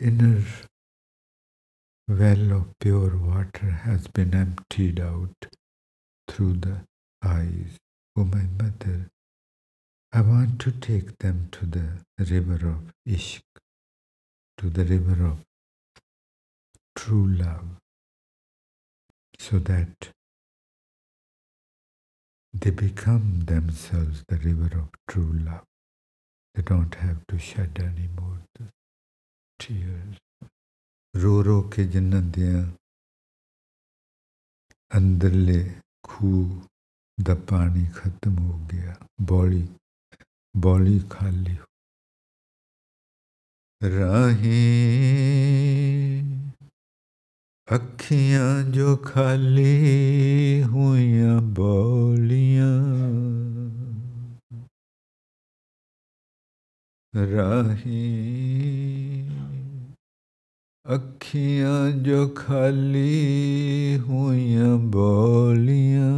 inner 0.00 0.44
well 2.08 2.52
of 2.52 2.78
pure 2.80 3.18
water 3.18 3.70
has 3.84 4.08
been 4.08 4.34
emptied 4.34 4.98
out 4.98 5.46
through 6.26 6.54
the 6.54 6.78
eyes. 7.22 7.76
O 8.16 8.24
my 8.24 8.46
mother, 8.58 9.10
I 10.10 10.22
want 10.22 10.58
to 10.62 10.72
take 10.72 11.18
them 11.18 11.48
to 11.52 11.66
the 11.66 11.88
river 12.18 12.66
of 12.66 12.92
Ishq, 13.06 13.42
to 14.56 14.70
the 14.70 14.84
river 14.84 15.26
of 15.26 15.44
true 16.96 17.28
love, 17.28 17.76
so 19.38 19.58
that 19.58 20.08
they 22.54 22.70
become 22.70 23.42
themselves 23.44 24.24
the 24.28 24.36
river 24.38 24.78
of 24.78 24.88
true 25.06 25.38
love. 25.44 25.64
They 26.54 26.62
don't 26.62 26.94
have 26.94 27.26
to 27.28 27.38
shed 27.38 27.78
any 27.78 28.08
more 28.18 28.38
tears. 29.58 30.16
ਰੋ 31.17 31.43
ਰੋ 31.43 31.61
ਕੇ 31.61 31.83
ਜਿਨ੍ਹਾਂ 31.87 32.21
ਦੇ 32.21 32.51
ਅੰਦਰਲੇ 34.91 35.63
ਖੂਹ 36.03 36.61
ਦਾ 37.17 37.35
ਪਾਣੀ 37.35 37.85
ਖਤਮ 37.95 38.37
ਹੋ 38.37 38.57
ਗਿਆ 38.73 38.95
ਬੋਲੀ 39.21 39.67
ਬੋਲੀ 40.57 40.99
ਖਾਲੀ 41.09 41.55
ਰਾਹੀ 43.81 44.59
ਅੱਖੀਆਂ 47.67 48.63
ਜੋ 48.63 48.95
ਖਾਲੀ 48.97 50.63
ਹੋਈਆਂ 50.63 51.41
ਬੋਲੀਆਂ 51.41 52.73
ਰਾਹੀ 57.13 58.01
ਅੱਖੀਆਂ 60.94 61.90
ਜੋ 61.90 62.28
ਖਾਲੀ 62.28 63.98
ਹੋਈਆਂ 64.08 64.76
ਬੋਲੀਆਂ। 64.76 66.12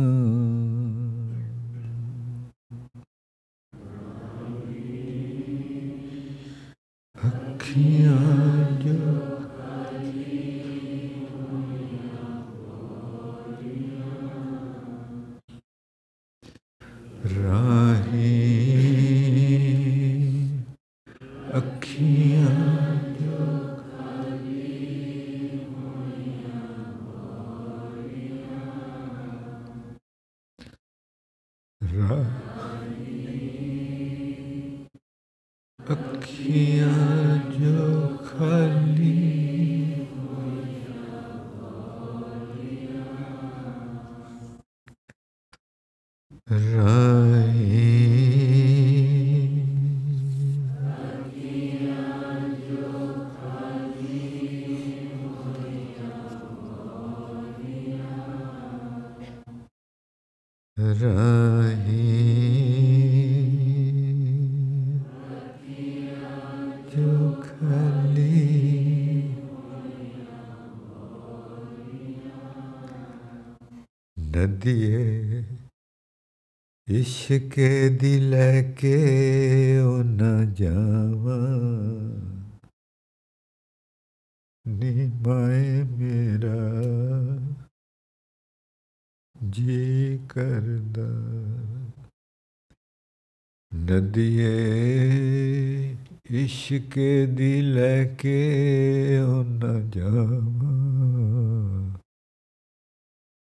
ਇਸ਼ਕ 96.44 97.28
ਦੀ 97.28 97.60
ਲੈ 97.60 98.04
ਕੇ 98.04 99.18
ਉਹ 99.18 99.44
ਨਾ 99.44 99.80
ਜਾਵਾਂ। 99.80 101.98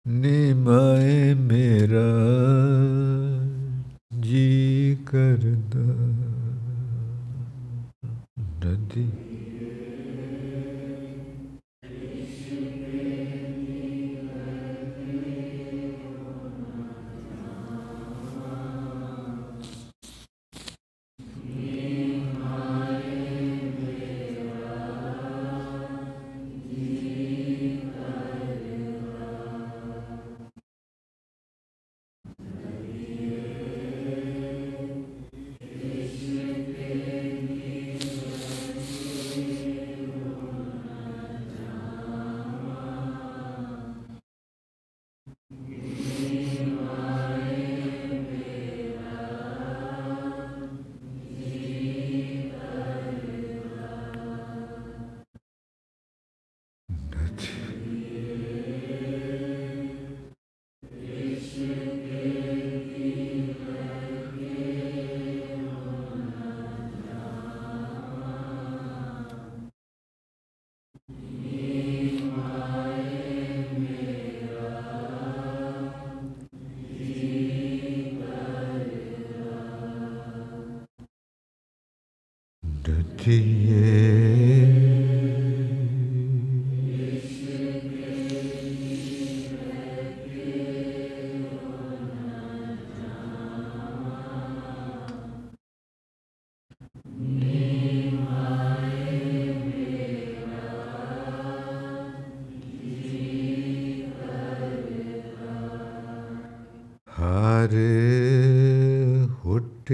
ਨਿਮਾਏ 0.09 1.35
ਮੇਰਾ 1.35 2.19
ਜੀ 4.21 4.97
ਕਰਦਾ। 5.07 5.81
ਨਦੀ 8.43 9.09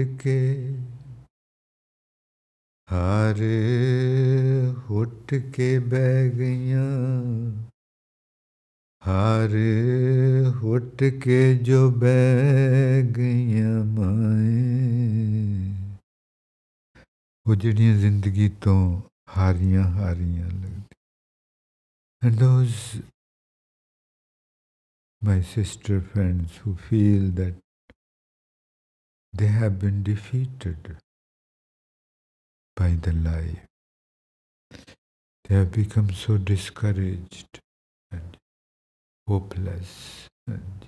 ਕੇ 0.22 0.40
ਹਰ 2.88 3.40
ਹੁੱਟ 4.90 5.34
ਕੇ 5.54 5.78
ਬਹਿ 5.78 6.30
ਗਈਆਂ 6.30 6.84
ਹਰ 9.02 9.56
ਹੁੱਟ 10.62 11.04
ਕੇ 11.24 11.38
ਜੋ 11.58 11.90
ਬਹਿ 11.90 13.02
ਗਈਆਂ 13.16 13.84
ਮਾਏ 13.84 14.64
ਉਹ 17.46 17.54
ਜਿਹੜੀਆਂ 17.54 17.96
ਜ਼ਿੰਦਗੀ 17.98 18.48
ਤੋਂ 18.48 18.80
ਹਾਰੀਆਂ 19.36 19.84
ਹਾਰੀਆਂ 19.90 20.46
ਲੱਗਦੀ 20.46 20.84
and 22.22 22.38
those 22.38 22.80
my 25.22 25.40
sister 25.42 26.00
friends 26.12 26.56
who 26.56 26.74
feel 26.88 27.30
that 27.32 27.59
they 29.34 29.48
have 29.48 29.78
been 29.78 30.02
defeated 30.02 30.96
by 32.76 32.90
the 33.02 33.12
life. 33.12 33.64
They 35.44 35.54
have 35.56 35.70
become 35.72 36.10
so 36.12 36.38
discouraged 36.38 37.60
and 38.12 38.36
hopeless. 39.26 39.94
And 40.48 40.86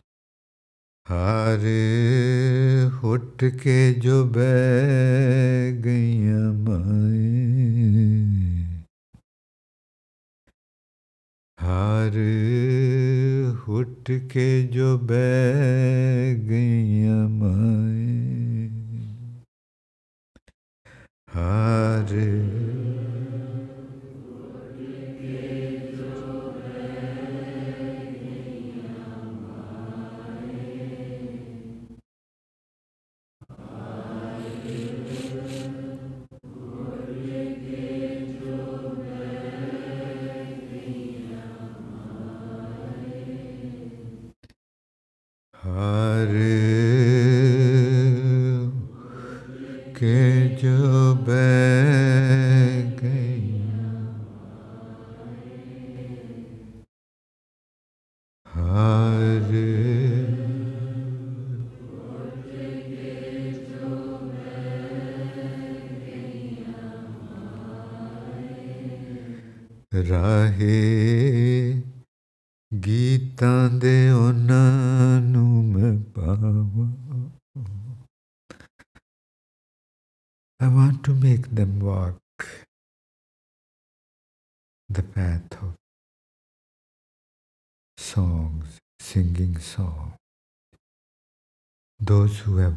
ਹਾਰੇ 1.11 2.90
ਹੁੱਟ 3.03 3.44
ਕੇ 3.62 3.94
ਜੋ 3.94 4.25
ਬਹਿ 4.33 5.73
ਗਈਆਂ 5.85 6.53
ਮਾਏ 6.64 7.29
ਹਾਰ 11.59 12.18
ਹੁੱਟ 13.68 14.11
ਕੇ 14.33 14.47
ਜੋ 14.73 14.97
ਬਹਿ 14.99 16.35
ਗਈਆਂ 16.49 17.29
ਮਾਏ 17.29 18.22
I 21.36 21.39
Hare 21.39 22.83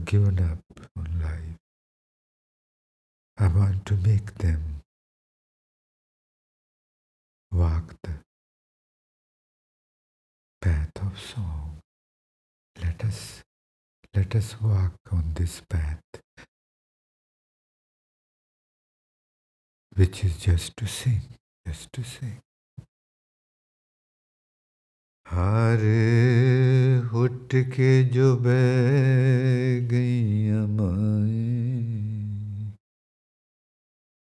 given 0.06 0.38
up 0.38 0.88
on 0.96 1.20
life, 1.20 1.58
I 3.36 3.48
want 3.48 3.84
to 3.86 3.94
make 3.96 4.34
them 4.36 4.82
walk 7.52 7.96
the 8.04 8.14
path 10.62 10.92
of 11.02 11.20
song. 11.20 11.80
Let 12.80 13.04
us 13.04 13.42
let 14.14 14.34
us 14.36 14.56
walk 14.62 14.94
on 15.12 15.32
this 15.34 15.60
path, 15.68 16.00
which 19.94 20.24
is 20.24 20.38
just 20.38 20.76
to 20.76 20.86
sing, 20.86 21.22
just 21.66 21.92
to 21.92 22.04
sing. 22.04 22.45
हारे 25.26 26.98
उठ 27.18 27.54
के 27.54 28.04
जो 28.04 28.36
बह 28.36 29.88
गई 29.88 30.50
माए 30.50 31.46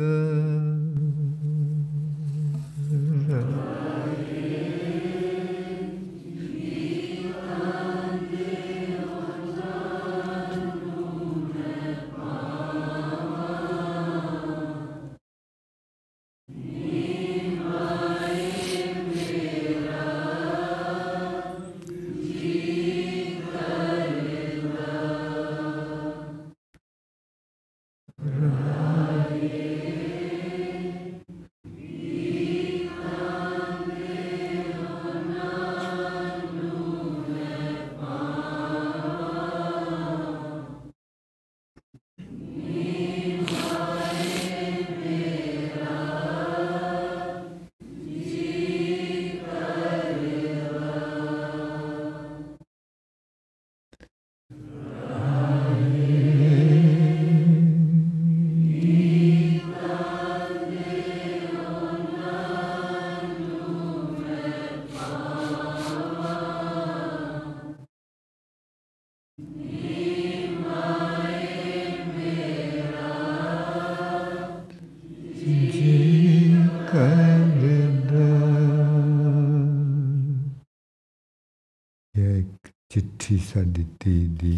ਸੀ 83.48 83.48
ਸਾਡੀ 83.48 83.82
ਧੀ 84.00 84.26
ਦੀ 84.40 84.56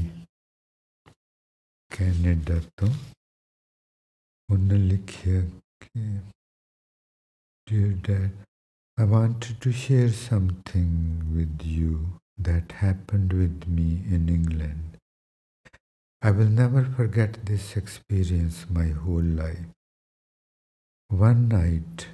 Canada 1.97 2.59
ਤੋਂ 2.77 2.89
ਉਹਨੇ 4.51 4.79
ਲਿਖਿਆ 4.79 5.43
ਕਿ 5.81 6.19
Dear 7.67 7.93
Dad, 8.09 8.35
I 8.97 9.05
wanted 9.13 9.61
to 9.63 9.73
share 9.83 10.11
something 10.17 10.91
with 11.37 11.65
you 11.77 11.95
that 12.49 12.75
happened 12.83 13.33
with 13.33 13.67
me 13.79 13.89
in 14.17 14.29
England. 14.35 14.99
I 16.23 16.33
will 16.39 16.53
never 16.61 16.85
forget 17.01 17.41
this 17.51 17.67
experience 17.77 18.61
my 18.79 18.87
whole 19.03 19.33
life. 19.43 19.67
One 21.11 21.49
night 21.49 22.07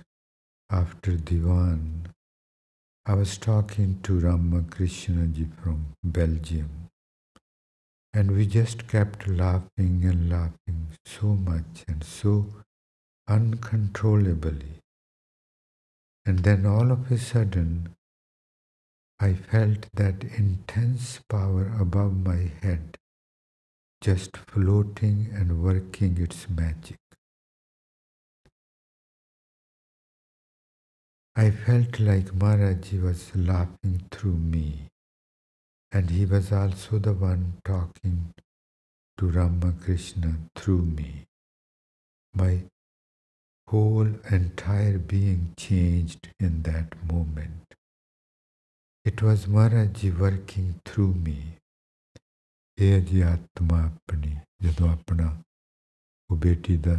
after 0.71 1.17
Diwan, 1.31 1.85
I 3.10 3.14
was 3.14 3.38
talking 3.38 4.02
to 4.04 4.20
Ramakrishna 4.20 5.28
ji 5.28 5.48
from 5.64 5.94
Belgium, 6.04 6.90
and 8.14 8.32
we 8.36 8.46
just 8.46 8.86
kept 8.90 9.30
laughing 9.30 10.04
and 10.04 10.30
laughing 10.30 10.90
so 11.06 11.28
much 11.28 11.86
and 11.88 12.04
so 12.04 12.48
uncontrollably. 13.30 14.80
And 16.26 16.40
then 16.40 16.66
all 16.66 16.92
of 16.92 17.10
a 17.10 17.18
sudden, 17.18 17.96
I 19.22 19.36
felt 19.36 19.88
that 19.94 20.26
intense 20.26 21.22
power 21.30 21.72
above 21.80 22.18
my 22.26 22.52
head 22.62 22.98
just 24.02 24.36
floating 24.36 25.30
and 25.34 25.64
working 25.64 26.18
its 26.18 26.50
magic. 26.50 27.07
I 31.37 31.51
felt 31.51 31.99
like 31.99 32.27
Maharaji 32.27 33.03
was 33.03 33.35
laughing 33.35 34.03
through 34.11 34.37
me, 34.37 34.89
and 35.93 36.11
he 36.11 36.27
was 36.27 36.53
also 36.53 36.99
the 36.99 37.15
one 37.15 37.55
talking 37.65 38.35
to 39.19 39.29
Ramakrishna 39.29 40.35
through 40.55 40.83
me. 40.83 41.25
My 42.35 42.65
whole 43.69 44.11
entire 44.31 44.99
being 44.99 45.55
changed 45.57 46.29
in 46.39 46.63
that 46.65 46.95
moment. 47.07 47.75
It 49.05 49.23
was 49.23 49.47
Maharaji 49.47 50.19
working 50.19 50.81
through 50.85 51.15
me. 51.15 51.39
ਇਹ 52.79 53.01
ਜੀ 53.07 53.21
ਆਤਮਾ 53.21 53.83
ਆਪਣੀ 53.85 54.37
ਜਦੋਂ 54.63 54.89
ਆਪਣਾ 54.91 55.43
ਉਹ 56.31 56.37
ਬੇਟੀ 56.37 56.77
ਦਾ 56.77 56.95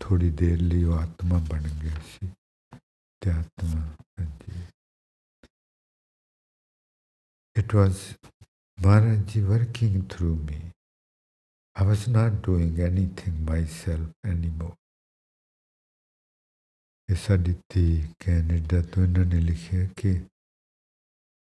ਥੋੜੀ 0.00 0.30
ਦੇਰ 0.30 0.60
ਲਈ 0.62 0.82
ਉਹ 0.84 0.98
ਆਤਮਾ 0.98 1.38
ਬਣ 1.50 1.68
ਗਿਆ 1.82 2.00
ਸੀ 2.10 2.28
ਤੇ 3.23 3.31
ਆਤਮਾ 3.31 3.81
ਹਾਂਜੀ 4.19 4.61
It 7.55 7.73
was 7.73 7.99
Maharaji 8.77 9.41
working 9.47 9.97
through 10.13 10.35
me. 10.45 10.55
I 11.75 11.83
was 11.83 12.07
not 12.07 12.39
doing 12.47 12.79
anything 12.87 13.35
myself 13.49 14.31
anymore. 14.31 14.73
ਇਹ 17.09 17.15
ਸਾਡੀ 17.15 17.53
ਧੀ 17.73 17.85
ਕੈਨੇਡਾ 18.19 18.81
ਤੋਂ 18.93 19.03
ਇਹਨਾਂ 19.03 19.25
ਨੇ 19.25 19.39
ਲਿਖਿਆ 19.41 19.87
ਕਿ 19.97 20.09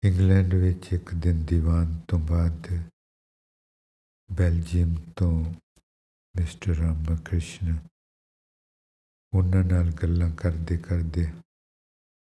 ਇੰਗਲੈਂਡ 0.04 0.54
ਵਿੱਚ 0.56 0.92
ਇੱਕ 0.94 1.14
ਦਿਨ 1.24 1.44
ਦੀਵਾਨ 1.46 1.94
ਤੋਂ 2.08 2.20
ਬਾਅਦ 2.30 2.68
ਬੈਲਜੀਅਮ 4.30 4.96
ਤੋਂ 5.18 5.32
ਮਿਸਟਰ 6.36 6.76
ਰਾਮਕ੍ਰਿਸ਼ਨ 6.78 7.78
ਉਹਨਾਂ 9.34 9.64
ਨਾਲ 9.64 9.92
ਗੱਲਾਂ 10.02 10.30
ਕਰਦੇ 10.36 10.78
ਕਰਦੇ 10.78 11.28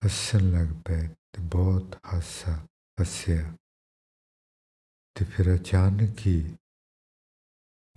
ਹੱਸਣ 0.05 0.39
ਲੱਗ 0.39 0.83
ਪਏ 0.85 1.09
ਤੇ 1.09 1.43
ਬਹੁਤ 1.43 2.01
ਹਾਸਾ 2.15 2.67
ਹੱਸਿਆ 3.01 3.57
ਤੇ 5.15 5.25
ਫਿਰ 5.25 5.57
ਅਚਾਨਕ 5.57 6.27
ਹੀ 6.27 6.57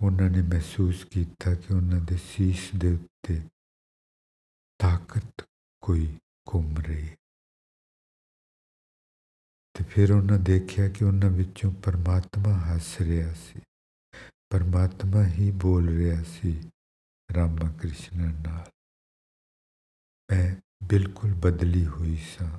ਉਹਨਾਂ 0.04 0.30
ਨੇ 0.30 0.42
ਮਹਿਸੂਸ 0.42 1.04
ਕੀਤਾ 1.04 1.54
ਕਿ 1.54 1.74
ਉਹਨਾਂ 1.74 2.00
ਦੇ 2.00 2.16
ਸੀਸ 2.16 2.70
ਦੇ 2.78 2.92
ਉੱਤੇ 2.92 3.42
ਤਾਕਤ 4.78 5.48
ਕੋਈ 5.80 6.18
ਘੁੰਮ 6.54 6.78
ਰਹੀ 6.78 7.08
ਹੈ। 7.08 7.16
ਤੇ 9.72 9.84
ਫਿਰ 9.84 10.12
ਉਹਨਾਂ 10.12 10.38
ਦੇਖਿਆ 10.38 10.88
ਕਿ 10.88 11.04
ਉਹਨਾਂ 11.04 11.30
ਵਿੱਚੋਂ 11.30 11.72
ਪਰਮਾਤਮਾ 11.72 12.58
ਹੱਸ 12.58 13.00
ਰਿਹਾ 13.00 13.34
ਸੀ। 13.34 13.60
ਪਰਮਾਤਮਾ 14.50 15.26
ਹੀ 15.26 15.50
ਬੋਲ 15.50 15.88
ਰਿਹਾ 15.88 16.22
ਸੀ, 16.22 16.70
ਰਾਮਾ 17.34 17.72
ਕ੍ਰਿਸ਼ਨ 17.72 18.16
ਨਾਲ। 18.16 18.70
ਮੈਂ 20.30 20.69
ਬਿਲਕੁਲ 20.89 21.33
ਬਦਲੀ 21.33 21.85
ਹੋਈ 21.85 22.15
ਸਾਂ 22.17 22.49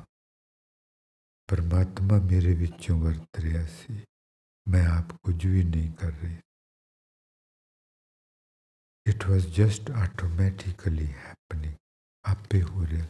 ਪਰਮਾਤਮਾ 1.49 2.18
ਮੇਰੇ 2.20 2.55
ਵਿੱਚੋਂ 2.55 2.99
ਵਰਤ 3.01 3.39
ਰਿਹਾ 3.39 3.64
ਸੀ 3.66 4.05
ਮੈਂ 4.66 4.87
ਆਪ 4.89 5.12
ਕੁਝ 5.22 5.47
ਵੀ 5.47 5.62
ਨਹੀਂ 5.64 5.93
ਕਰ 5.93 6.12
ਰਹੀ 6.12 6.37
it 9.07 9.24
was 9.30 9.45
just 9.59 9.91
automatically 10.05 11.11
happening 11.26 11.76
ਆਪੇ 12.24 12.62
ਹੋ 12.62 12.87
ਰਿਹਾ 12.87 13.07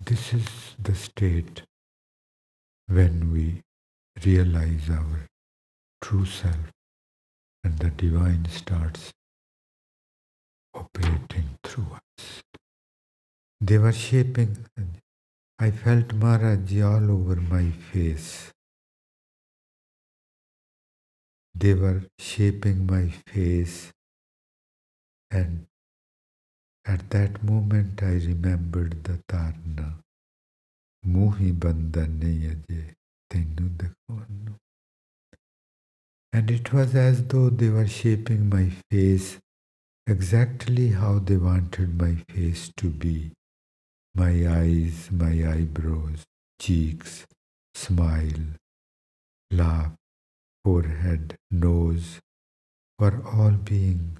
this 0.00 0.28
is 0.36 0.50
the 0.88 0.94
state 1.06 1.62
when 2.88 3.32
we 3.32 3.46
realize 4.16 4.90
our 4.98 5.18
true 6.02 6.24
self 6.24 6.70
and 7.64 7.78
the 7.78 7.90
divine 8.02 8.46
starts 8.48 9.10
operating 10.74 11.48
through 11.62 11.86
us. 11.92 12.43
They 13.67 13.79
were 13.79 13.93
shaping, 13.93 14.49
I 15.57 15.71
felt 15.71 16.09
Maharaji 16.09 16.81
all 16.87 17.09
over 17.09 17.37
my 17.37 17.71
face. 17.91 18.51
They 21.55 21.73
were 21.73 22.03
shaping 22.19 22.85
my 22.85 23.07
face, 23.27 23.91
and 25.31 25.65
at 26.85 27.09
that 27.09 27.43
moment 27.43 28.03
I 28.03 28.17
remembered 28.31 29.03
the 29.03 29.17
Tarna. 29.27 29.95
Muhi 31.07 31.53
aje 31.53 32.93
tenu 33.31 33.69
dikhwan 33.79 34.27
nu. 34.43 34.53
And 36.33 36.51
it 36.51 36.71
was 36.71 36.93
as 36.93 37.23
though 37.29 37.49
they 37.49 37.69
were 37.69 37.87
shaping 37.87 38.47
my 38.47 38.69
face 38.91 39.39
exactly 40.05 40.89
how 40.89 41.17
they 41.17 41.37
wanted 41.37 41.99
my 41.99 42.13
face 42.29 42.71
to 42.77 42.91
be. 42.91 43.31
My 44.17 44.47
eyes, 44.47 45.09
my 45.11 45.33
eyebrows, 45.45 46.23
cheeks, 46.57 47.25
smile, 47.73 48.55
laugh, 49.51 49.91
forehead, 50.63 51.35
nose 51.51 52.21
were 52.97 53.21
all 53.27 53.51
being 53.51 54.17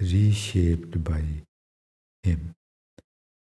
reshaped 0.00 1.04
by 1.04 1.22
him. 2.22 2.54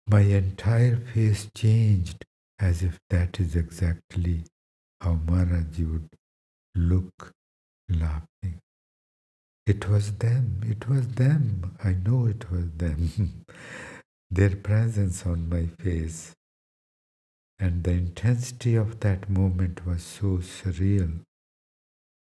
My 0.06 0.20
entire 0.20 0.98
face 0.98 1.48
changed 1.56 2.26
as 2.60 2.84
if 2.84 3.00
that 3.10 3.40
is 3.40 3.56
exactly 3.56 4.44
how 5.00 5.16
Maharaji 5.16 5.90
would 5.90 6.10
look 6.76 7.32
laughing. 7.88 8.60
It 9.66 9.88
was 9.88 10.12
them, 10.18 10.60
it 10.66 10.90
was 10.90 11.08
them, 11.08 11.78
I 11.82 11.94
know 11.94 12.26
it 12.26 12.52
was 12.52 12.70
them. 12.72 13.46
Their 14.31 14.57
presence 14.57 15.27
on 15.27 15.49
my 15.49 15.67
face. 15.83 16.33
And 17.61 17.85
the 17.85 17.93
intensity 17.93 18.75
of 18.75 19.01
that 19.01 19.29
moment 19.29 19.85
was 19.87 20.03
so 20.03 20.39
surreal 20.39 21.21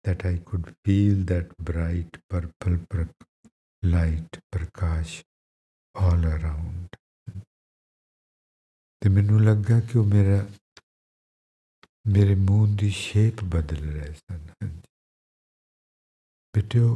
that 0.05 0.24
I 0.26 0.36
could 0.38 0.74
feel 0.84 1.24
that 1.24 1.57
bright 1.59 2.18
purple 2.28 2.78
prak- 2.88 3.26
light, 3.82 4.40
prakash, 4.53 5.20
all 5.94 6.26
around. 6.26 6.96
ਤੇ 9.03 9.09
ਮੈਨੂੰ 9.09 9.44
ਲੱਗਾ 9.44 9.80
ਕਿ 9.80 9.98
ਉਹ 9.98 10.05
ਮੇਰਾ 10.05 10.46
ਮੇਰੇ 12.07 12.34
ਮੂੰਹ 12.34 12.76
ਦੀ 12.76 12.90
shape 12.90 13.44
ਬਦਲ 13.44 13.90
ਰਹੇ 13.90 14.12
ਸਨ 14.12 14.38
ਹਾਂਜੀ 14.62 14.82
ਬੇਟਿਓ 16.55 16.94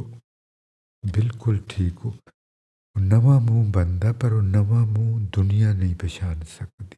ਬਿਲਕੁਲ 1.03 1.61
ਠੀਕ 1.69 2.05
ਹੋ 2.05 2.13
नवा 2.96 3.38
मूँह 3.38 3.72
बनता 3.72 4.12
पर 4.12 4.32
नवा 4.32 4.84
मूँह 4.84 5.26
दुनिया 5.26 5.72
नहीं 5.72 5.94
पछाण 5.94 6.42
सकती। 6.42 6.96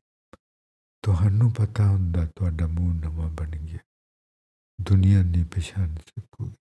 तो 1.05 1.13
पता 1.51 1.85
हों 1.85 2.69
मूँह 2.69 2.95
नवा 2.95 3.29
बन 3.29 3.51
गया। 3.51 3.79
दुनिया 4.81 5.23
नहीं 5.23 5.45
पछाण 5.45 5.97
सकूगी। 5.97 6.55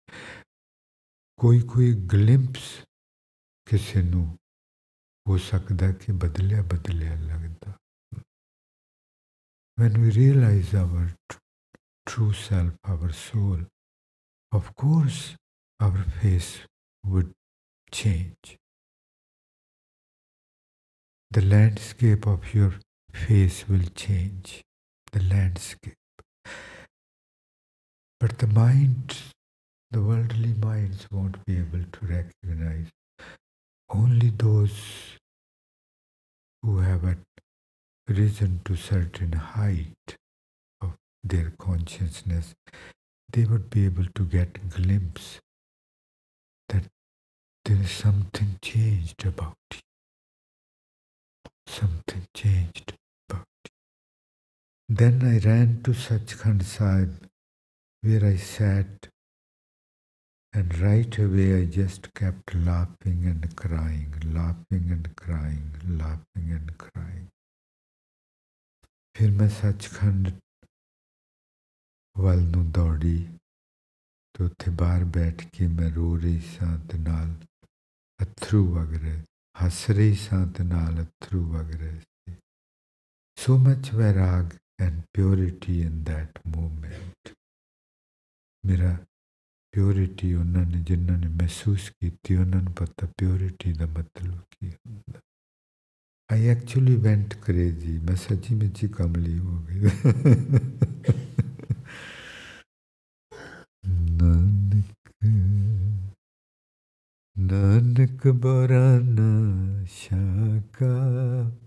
कोई 1.38 1.62
कोई 1.62 1.94
गलिम्पस 1.94 2.86
किसी 3.70 4.02
हो 5.28 5.38
सकता 5.38 5.92
कि 5.92 6.12
बदलिया 6.12 6.62
बदलिया 6.62 7.16
लगता 7.16 7.78
when 9.80 9.98
we 9.98 10.10
realise 10.10 10.78
our 10.78 11.16
true 12.06 12.34
self 12.34 12.78
our 12.86 13.12
soul 13.12 13.68
of course 14.54 15.36
our 15.82 16.04
face 16.04 16.66
would 17.06 17.34
change 17.94 18.58
The 21.32 21.42
landscape 21.42 22.28
of 22.28 22.54
your 22.54 22.74
face 23.14 23.68
will 23.68 23.88
change. 23.96 24.62
The 25.12 25.24
landscape. 25.24 25.96
But 28.20 28.38
the 28.38 28.48
mind 28.48 29.16
the 29.92 30.02
worldly 30.02 30.54
minds 30.54 31.06
won't 31.12 31.46
be 31.46 31.58
able 31.58 31.84
to 31.92 32.06
recognize. 32.06 32.88
Only 33.90 34.30
those 34.30 35.18
who 36.64 36.80
have 36.80 37.18
risen 38.08 38.62
to 38.64 38.76
certain 38.78 39.34
height 39.34 40.16
of 40.82 40.94
their 41.24 41.52
consciousness, 41.60 42.54
they 43.34 43.44
would 43.44 43.70
be 43.70 43.86
able 43.86 44.06
to 44.16 44.24
get 44.24 44.58
a 44.58 44.82
glimpse 44.82 45.40
that 46.70 46.84
there 47.66 47.78
is 47.78 47.92
something 47.92 48.58
changed 48.62 49.26
about 49.26 49.58
you 49.74 49.91
Something 51.67 52.27
changed 52.35 52.95
about 53.29 53.47
you. 53.65 53.71
Then 54.89 55.23
I 55.23 55.39
ran 55.47 55.83
to 55.83 55.91
Sachkhand 55.93 56.63
Sahib 56.63 57.29
where 58.03 58.25
I 58.25 58.37
sat 58.37 59.09
and 60.55 60.79
right 60.79 61.19
away 61.19 61.63
I 61.63 61.65
just 61.67 62.15
kept 62.15 62.55
laughing 62.55 63.27
and 63.27 63.55
crying, 63.57 64.13
laughing 64.33 64.91
and 64.91 65.15
crying, 65.17 65.71
laughing 66.03 66.53
and 66.59 66.79
crying. 66.79 67.29
ਫਿਰ 69.15 69.31
ਮੈਂ 69.31 69.49
ਸੱਚਖੰਡ 69.49 70.29
ਵੱਲ 72.17 72.43
ਨੂੰ 72.51 72.71
ਦੌੜੀ 72.73 73.17
ਤੇ 74.35 74.45
ਉੱਥੇ 74.45 74.71
ਬਾਹਰ 74.81 75.05
ਬੈਠ 75.17 75.45
ਕੇ 75.53 75.67
ਮੈਂ 75.67 75.91
ਰੋ 75.91 76.17
ਰਹੀ 76.17 76.41
ਸਾਂ 76.41 76.77
ਤੇ 76.89 76.99
ਨਾਲ 76.99 77.35
ਅਥਰੂ 78.23 78.65
ਵਗ 78.75 78.95
ਰਹੇ 78.95 79.23
ਹੱਸ 79.57 79.91
ਰਹੀ 79.91 80.15
ਸਾਂ 80.15 80.47
ਤੇ 80.47 80.65
ਨਾਲ 80.65 81.03
ਅਥਰੂ 81.03 81.45
ਵਗ 81.53 81.75
ਰਹੇ 81.75 81.99
ਸੀ 81.99 82.35
so 83.39 83.55
much 83.59 83.89
vairag 83.97 84.55
and 84.83 85.03
purity 85.15 85.75
in 85.89 85.97
that 86.05 86.39
moment 86.57 87.33
ਮੇਰਾ 88.65 88.97
ਪਿਓਰਿਟੀ 89.75 90.33
ਉਹਨਾਂ 90.35 90.65
ਨੇ 90.67 90.83
ਜਿਨ੍ਹਾਂ 90.83 91.19
ਨੇ 91.19 91.29
ਮਹਿਸੂਸ 91.29 91.91
ਕੀਤੀ 91.91 92.37
ਉਹਨਾਂ 92.37 92.63
ਨੂੰ 92.63 92.73
ਪਤਾ 92.73 93.07
ਪਿਓਰਿਟੀ 93.19 93.73
ਦਾ 93.73 93.87
ਮਤਲਬ 93.87 94.39
ਕੀ 94.51 94.71
ਹੁੰਦਾ 94.71 95.21
ਆਈ 96.31 96.49
ਐਕਚੁਅਲੀ 96.49 96.97
ਵੈਂਟ 96.97 97.35
ਕ੍ਰੇਜ਼ੀ 97.35 97.99
ਮੈਂ 97.99 98.17
ਸੱਚੀ 98.17 98.55
ਵਿੱਚ 98.55 98.85
ਕਮਲੀ 98.87 99.39
ਹੋ 99.39 99.59
ਗਈ 99.61 99.91
ਨਾਨਕ 104.11 104.93
नानक 107.42 108.28
बराना 108.28 109.30
शाका 109.86 110.92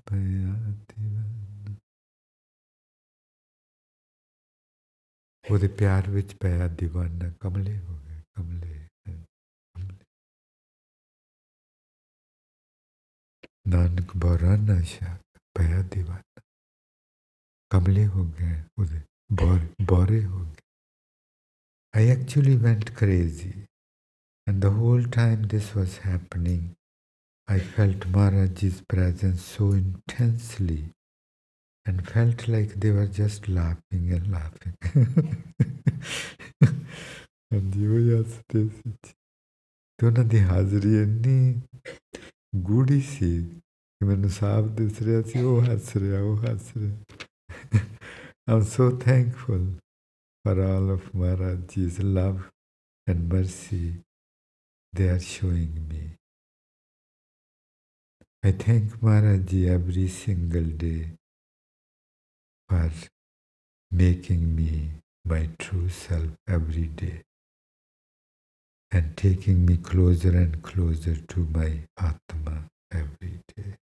पया 0.09 0.55
दीवाना 0.71 1.77
वो 5.45 5.59
प्यार 5.77 6.11
विच 6.11 6.33
पया 6.33 6.69
दीवाना, 6.69 7.31
कमले 7.31 7.77
हो 7.77 7.95
गए, 7.99 8.23
कमले 8.37 8.79
नानक 13.67 14.17
बराना 14.17 14.81
शाका 14.83 15.41
पया 15.57 15.83
दीवाना। 15.83 16.41
कमले 17.71 18.05
हो 18.05 18.25
गए 18.25 18.61
वो 18.79 18.85
दे 18.85 19.01
बोरे 19.33 19.85
बोरे 19.85 20.23
हो 20.23 20.41
गए। 20.47 20.63
I 21.97 22.09
actually 22.09 22.57
went 22.57 22.99
crazy 22.99 23.67
And 24.48 24.62
the 24.62 24.72
whole 24.72 25.04
time 25.04 25.44
this 25.44 25.76
was 25.76 25.98
happening, 25.98 26.76
I 27.48 27.60
felt 27.60 28.08
Maharaj's 28.08 28.82
presence 28.82 29.44
so 29.44 29.72
intensely 29.72 30.92
and 31.86 32.08
felt 32.08 32.48
like 32.48 32.80
they 32.80 32.92
were 32.92 33.08
just 33.08 33.48
laughing 33.48 34.12
and 34.12 34.32
laughing. 34.32 34.74
ਹਾਂਜੀ 37.54 37.88
ਉਹ 37.88 38.20
ਹੱਸਦੇ 38.20 38.68
ਸੀ 38.70 38.92
ਤੇ 39.04 40.06
ਉਹਨਾਂ 40.06 40.26
ਦੀ 40.26 40.40
ਹਾਜ਼ਰੀ 40.40 40.94
ਇੰਨੀ 41.02 41.62
ਗੂੜੀ 42.56 43.00
ਸੀ 43.02 43.32
ਕਿ 43.44 44.06
ਮੈਨੂੰ 44.06 44.30
ਸਾਫ਼ 44.30 44.68
ਦਿਸ 44.68 45.02
ਰਿਹਾ 45.02 45.22
ਸੀ 45.22 45.42
ਉਹ 45.42 45.62
ਹੱਸ 45.62 45.96
ਰਿਹਾ 45.98 46.22
ਉਹ 46.22 46.38
ਹੱਸ 46.44 46.72
ਰਿਹਾ 46.78 46.98
I'm 48.52 48.64
so 48.64 48.86
thankful 49.02 49.66
for 50.44 50.54
all 50.68 50.88
of 50.92 51.10
Maharaj's 51.14 51.98
love 52.18 52.40
and 53.08 53.28
mercy 53.34 53.82
they 54.95 55.09
are 55.09 55.21
showing 55.21 55.89
me. 55.89 56.03
I 58.45 58.53
thank 58.53 59.01
Maharaji 59.01 59.69
every 59.69 60.09
single 60.09 60.63
day 60.63 61.09
for 62.69 62.91
making 63.91 64.55
me 64.55 64.91
my 65.25 65.49
true 65.59 65.89
self 65.89 66.29
every 66.47 66.87
day 66.87 67.23
and 68.93 69.17
taking 69.17 69.67
me 69.67 69.79
closer 69.79 70.37
and 70.37 70.63
closer 70.63 71.17
to 71.17 71.41
my 71.53 71.81
Atma 71.99 72.69
every 72.93 73.41
day. 73.57 73.77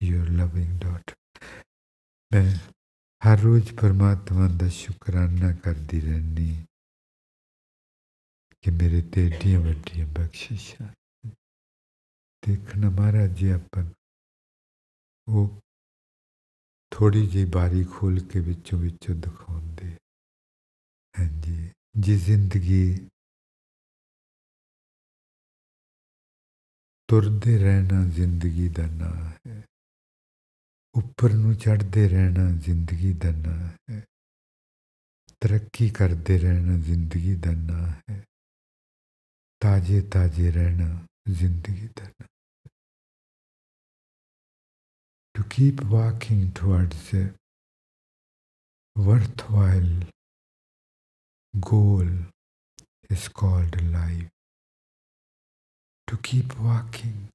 Your 0.00 0.24
loving 0.24 0.78
daughter. 0.78 1.16
मैं 2.32 2.60
हर 3.22 3.38
रोज 3.40 3.70
परमात्मा 3.70 4.48
का 4.58 4.68
शुक्राना 4.68 5.52
करती 5.64 6.00
ਕਿ 8.66 8.70
ਮੇਰੇ 8.72 9.00
ਤੇ 9.14 9.24
ਏਡੀਆਂ 9.26 9.58
ਵੱਡੀਆਂ 9.60 10.06
ਬਖਸ਼ਿਸ਼ਾਂ 10.06 10.86
ਦੇਖਣਾ 12.42 12.88
ਮਹਾਰਾਜ 12.90 13.36
ਜੀ 13.38 13.50
ਆਪਾਂ 13.50 13.84
ਉਹ 15.28 15.60
ਥੋੜੀ 16.92 17.26
ਜਿਹੀ 17.26 17.44
ਬਾਰੀ 17.44 17.84
ਖੋਲ 17.84 18.18
ਕੇ 18.20 18.40
ਵਿੱਚੋਂ 18.40 18.78
ਵਿੱਚੋਂ 18.78 19.14
ਦਿਖਾਉਂਦੇ 19.14 19.92
ਹਾਂਜੀ 21.14 21.70
ਜੇ 21.98 22.16
ਜ਼ਿੰਦਗੀ 22.16 23.08
ਤੁਰਦੇ 27.08 27.58
ਰਹਿਣਾ 27.58 28.04
ਜ਼ਿੰਦਗੀ 28.10 28.68
ਦਾ 28.68 28.86
ਨਾਂ 28.86 29.14
ਹੈ 29.46 29.62
ਉੱਪਰ 30.94 31.34
ਨੂੰ 31.34 31.54
ਚੜ੍ਹਦੇ 31.56 32.08
ਰਹਿਣਾ 32.08 32.50
ਜ਼ਿੰਦਗੀ 32.60 33.12
ਦਾ 33.12 33.30
ਨਾਂ 33.38 33.58
ਹੈ 33.90 34.04
ਤਰੱਕੀ 35.40 35.90
ਕਰਦੇ 35.90 36.38
ਰਹਿਣਾ 36.38 36.78
ਜ਼ਿੰਦਗੀ 36.78 37.36
ਦਾ 37.36 37.52
ਨਾਂ 37.52 37.86
ਹੈ 38.10 38.24
ताजे 39.62 40.00
ताजे 40.14 40.50
रहना 40.56 40.88
जिंदगी 41.28 41.88
to 45.36 45.42
keep 45.52 45.84
walking 45.84 46.50
towards 46.52 47.12
a 47.12 47.34
worthwhile 48.96 49.90
goal 51.60 52.06
is 53.10 53.28
called 53.28 53.76
life. 53.92 54.28
To 56.06 56.16
keep 56.16 56.58
walking, 56.58 57.28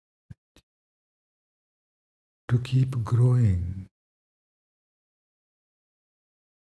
to 2.47 2.57
keep 2.57 3.03
growing 3.03 3.86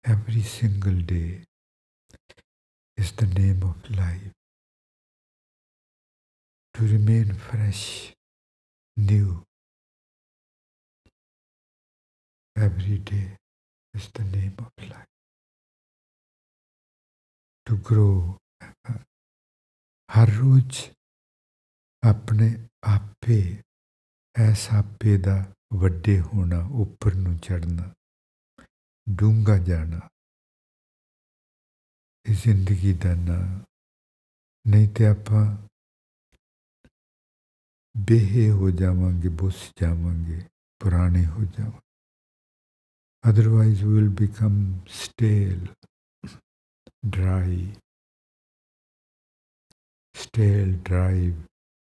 every 0.04 0.42
single 0.42 1.00
day 1.14 1.42
is 2.96 3.12
the 3.12 3.26
name 3.26 3.62
of 3.62 3.96
life. 3.96 4.39
To 6.75 6.83
remain 6.83 7.33
fresh, 7.33 8.13
new, 8.97 9.43
every 12.55 12.97
day 12.99 13.37
is 13.93 14.09
the 14.13 14.23
name 14.23 14.55
of 14.59 14.89
life. 14.89 15.11
To 17.67 17.77
grow, 17.89 18.37
ਹਰ 20.09 20.29
ਰੋਜ਼ 20.29 20.77
ਆਪਣੇ 22.03 22.47
ਆਪੇ 22.83 23.63
S 24.35 24.67
ਆਪੇ 24.73 25.17
ਦਾ 25.17 25.35
ਵੱਡੇ 25.73 26.19
ਹੋਣਾ 26.21 26.59
ਉੱਪਰ 26.81 27.13
ਨੂੰ 27.13 27.37
ਚੜਨਾ 27.37 27.93
ਡੂੰਗਾ 29.07 29.57
ਜਾਣਾ 29.57 29.99
ਇਹ 32.25 32.35
ਜ਼ਿੰਦਗੀ 32.35 32.93
ਦਾ 32.93 33.13
ਨਾ 33.15 33.39
ਨਹੀਂ 34.65 34.87
ਤੇ 34.93 35.07
ਆਪਾਂ 35.07 35.45
ਬੇਹੇ 37.95 38.49
ਹੋ 38.49 38.69
ਜਾਵਾਂਗੇ 38.71 39.29
ਬੁੱਸ 39.29 39.71
ਜਾਵਾਂਗੇ 39.81 40.41
ਪੁਰਾਣੇ 40.81 41.25
ਹੋ 41.25 41.43
ਜਾਵਾਂਗੇ 41.43 41.85
Otherwise, 43.23 43.79
we 43.81 43.93
will 43.93 44.09
become 44.09 44.57
stale, 44.87 45.61
dry, 47.09 47.53
stale, 50.15 50.73
dry, 50.89 51.33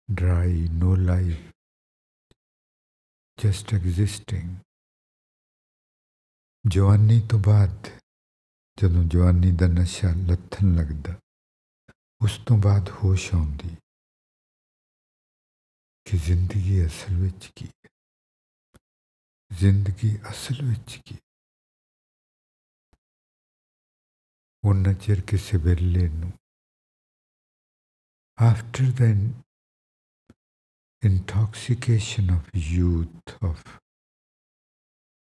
dry, 0.09 0.51
no 0.73 0.93
life, 1.09 1.41
just 3.37 3.73
existing. 3.73 4.47
ਜਵਾਨੀ 6.67 7.19
ਤੋਂ 7.29 7.39
ਬਾਅਦ 7.39 7.89
ਜਦੋਂ 8.77 9.03
ਜਵਾਨੀ 9.03 9.51
ਦਾ 9.51 9.67
ਨਸ਼ਾ 9.67 10.13
ਲੱਥਣ 10.27 10.75
ਲੱਗਦਾ 10.75 11.19
ਉਸ 12.21 12.37
ਤੋਂ 12.37 12.57
ਬਾਅਦ 12.57 12.89
ਹੋਸ਼ 12.89 13.33
ਆਉਂਦੀ 13.35 13.75
ਕਿ 16.07 16.17
ਜ਼ਿੰਦਗੀ 16.17 16.85
ਅਸਲ 16.85 17.15
ਵਿੱਚ 17.15 17.51
ਕੀ 17.55 17.67
ਹੈ 17.67 17.89
ਜ਼ਿੰਦਗੀ 19.51 20.15
ਅਸਲ 20.29 20.61
ਵਿੱਚ 20.63 20.99
ਕੀ 21.05 21.17
ਉਹਨਾਂ 24.63 24.93
ਚਿਰ 24.93 25.21
ਕਿਸੇ 25.21 25.57
ਵੇਲੇ 25.57 26.07
ਨੂੰ 26.09 26.31
after 28.37 28.85
the 28.99 29.09
intoxication 31.03 32.29
of 32.29 32.49
youth, 32.55 33.33
of 33.41 33.79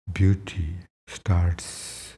beauty 0.08 0.68
starts 1.08 2.16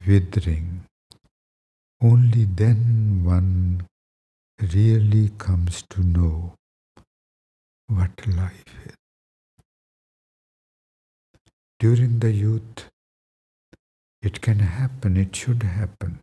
withering, 0.00 0.86
only 2.00 2.44
then 2.44 3.24
one 3.24 3.86
really 4.61 5.29
comes 5.37 5.83
to 5.89 6.01
know 6.01 6.55
what 7.87 8.27
life 8.27 8.65
is. 8.85 8.95
During 11.79 12.19
the 12.19 12.31
youth, 12.31 12.89
it 14.21 14.41
can 14.41 14.59
happen, 14.59 15.15
it 15.15 15.35
should 15.35 15.63
happen. 15.63 16.19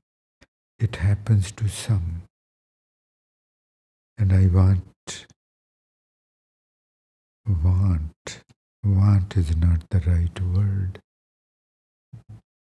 It 0.78 0.96
happens 0.96 1.52
to 1.52 1.68
some. 1.68 2.22
And 4.18 4.32
I 4.32 4.46
want, 4.46 5.26
want, 7.46 8.40
want 8.84 9.36
is 9.36 9.56
not 9.56 9.88
the 9.90 10.00
right 10.00 10.40
word. 10.40 10.98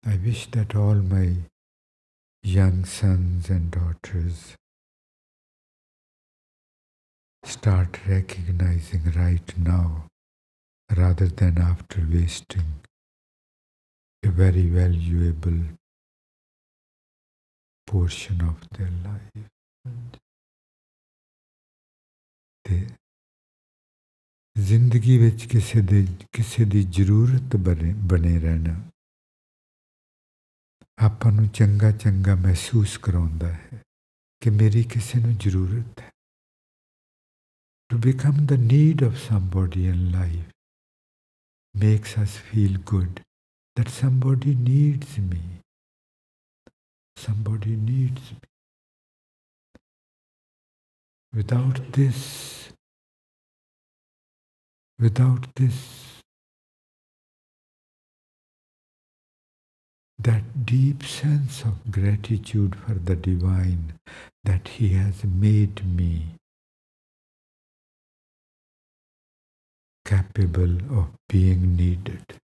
I 0.05 0.17
wish 0.17 0.47
that 0.51 0.75
all 0.75 0.97
my 0.97 1.37
young 2.43 2.85
sons 2.85 3.49
and 3.49 3.71
daughters 3.71 4.57
start 7.44 7.98
recognizing 8.08 9.04
right 9.16 9.58
now 9.58 10.08
rather 10.90 11.28
than 11.28 11.58
after 11.58 12.02
wasting 12.14 12.70
a 14.24 14.30
very 14.30 14.68
valuable 14.68 15.60
portion 17.88 18.42
of 18.42 18.58
their 18.78 18.92
life. 19.04 19.46
ਤੇ 22.66 22.88
ਜ਼ਿੰਦਗੀ 24.56 25.18
ਵਿੱਚ 25.18 25.46
ਕਿਸੇ 25.46 25.82
ਦੇ 25.82 26.06
ਕਿਸੇ 26.32 26.66
ਦੀ 26.66 26.84
ਜ਼ਰੂਰਤ 26.84 27.56
ਬਣੇ 27.56 27.94
ਬਣੇ 27.94 28.40
ਰਹਿਣਾ 28.40 28.76
ਆਪਾਂ 31.00 31.32
ਨੂੰ 31.32 31.48
ਚੰਗਾ 31.50 31.92
ਚੰਗਾ 31.92 32.36
ਮਹਿਸੂਸ 32.36 32.98
ਕਰਾਉਂਦਾ 32.98 33.52
ਹੈ 33.54 33.82
ਕਿ 34.42 34.50
ਮੇਰੀ 34.50 34.84
ਕਿਸੇ 34.84 35.20
ਨੂੰ 35.20 35.36
ਜ਼ਰੂਰਤ 35.38 36.00
ਹੈ 36.00 36.11
to 37.93 37.99
become 37.99 38.47
the 38.47 38.57
need 38.57 39.03
of 39.03 39.19
somebody 39.19 39.87
in 39.87 40.11
life 40.11 40.49
makes 41.75 42.17
us 42.17 42.39
feel 42.39 42.79
good 42.87 43.21
that 43.77 43.87
somebody 43.87 44.55
needs 44.55 45.19
me. 45.19 45.43
Somebody 47.19 47.77
needs 47.77 48.31
me. 48.31 48.49
Without 51.35 51.93
this, 51.93 52.73
without 54.99 55.55
this, 55.57 55.79
that 60.19 60.65
deep 60.65 61.03
sense 61.03 61.61
of 61.61 61.91
gratitude 61.91 62.75
for 62.75 62.95
the 62.95 63.17
divine 63.17 63.93
that 64.45 64.67
He 64.69 64.95
has 64.95 65.25
made 65.25 65.85
me 65.85 66.37
capable 70.06 70.76
of 70.92 71.08
being 71.28 71.76
needed. 71.76 72.40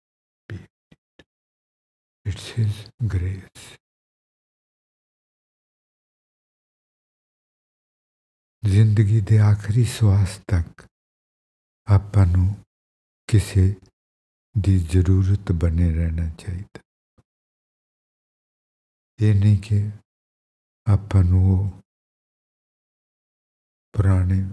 It's 2.25 2.47
His 2.49 2.73
grace. 3.07 3.77
ਜ਼ਿੰਦਗੀ 8.63 9.19
ਦੇ 9.21 9.37
ਆਖਰੀ 9.39 9.83
ਸਵਾਸ 9.83 10.37
ਤੱਕ 10.47 10.85
ਆਪਾਂ 11.87 12.25
ਨੂੰ 12.25 12.47
ਕਿਸੇ 13.29 13.63
ਦੀ 14.55 14.77
ਜ਼ਰੂਰਤ 14.91 15.51
ਬਣੇ 15.51 15.91
ਰਹਿਣਾ 15.93 16.27
ਚਾਹੀਦਾ 16.35 16.81
ਇਹ 19.19 19.35
ਨਹੀਂ 19.35 19.57
ਕਿ 19.61 19.79
ਆਪਾਂ 20.87 21.23
ਨੂੰ 21.23 21.57
ਪੁਰਾਣੇ 23.93 24.43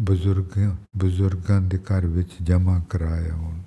ਬਜ਼ੁਰਗਾਂ 0.00 0.74
ਬਜ਼ੁਰਗਾਂ 0.96 1.60
ਦੇ 1.60 1.78
ਘਰ 1.78 2.06
ਵਿੱਚ 2.06 2.36
ਜਮਾ 2.42 2.78
ਕਰਾਇਆ 2.90 3.34
ਹੋਣ 3.34 3.62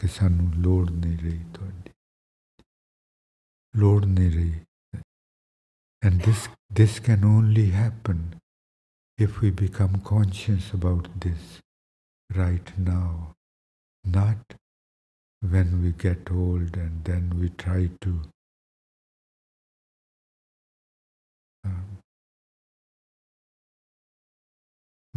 ਕਿ 0.00 0.08
ਸਾਨੂੰ 0.08 0.52
ਲੋੜ 0.54 0.90
ਨਹੀਂ 0.90 1.18
ਰਹੀ 1.18 1.44
ਤੁਹਾਡੀ 1.54 1.90
Lord 3.74 4.04
Niri. 4.06 4.62
And 6.02 6.22
this, 6.22 6.48
this 6.70 6.98
can 6.98 7.24
only 7.24 7.70
happen 7.70 8.40
if 9.18 9.40
we 9.42 9.50
become 9.50 10.00
conscious 10.00 10.72
about 10.72 11.08
this 11.20 11.58
right 12.30 12.70
now, 12.78 13.34
not 14.04 14.54
when 15.42 15.82
we 15.82 15.92
get 15.92 16.30
old 16.30 16.76
and 16.76 17.04
then 17.04 17.38
we 17.38 17.50
try 17.50 17.90
to 18.00 18.22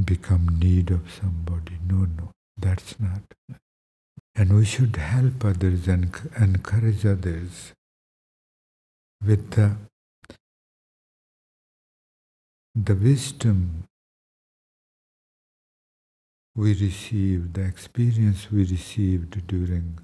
become 0.04 0.60
need 0.60 0.92
of 0.92 1.12
somebody. 1.12 1.78
No, 1.86 2.06
no, 2.06 2.32
that's 2.58 3.00
not. 3.00 3.24
And 4.36 4.54
we 4.54 4.66
should 4.66 4.96
help 4.96 5.44
others 5.44 5.88
and 5.88 6.16
encourage 6.38 7.06
others 7.06 7.74
with 9.22 9.52
the, 9.52 9.76
the 12.76 12.96
wisdom 12.96 13.84
we 16.56 16.74
received, 16.74 17.54
the 17.56 17.66
experience 17.66 18.50
we 18.52 18.64
received 18.64 19.46
during 19.48 20.00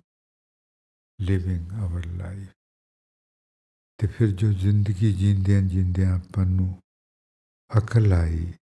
living 1.20 1.66
our 1.80 2.04
life. 2.18 2.52
ਤੇ 3.98 4.08
ਫਿਰ 4.08 4.32
ਜੋ 4.32 4.52
ਜ਼ਿੰਦਗੀ 4.54 5.12
ਜੀਂਦਿਆਂ 5.14 5.62
ਜੀਂਦਿਆਂ 5.62 6.16
ਆਪਾਂ 6.16 6.46
ਨੂੰ 6.46 6.82
ਅਕਲ 7.78 8.14
ਆਈ 8.14 8.54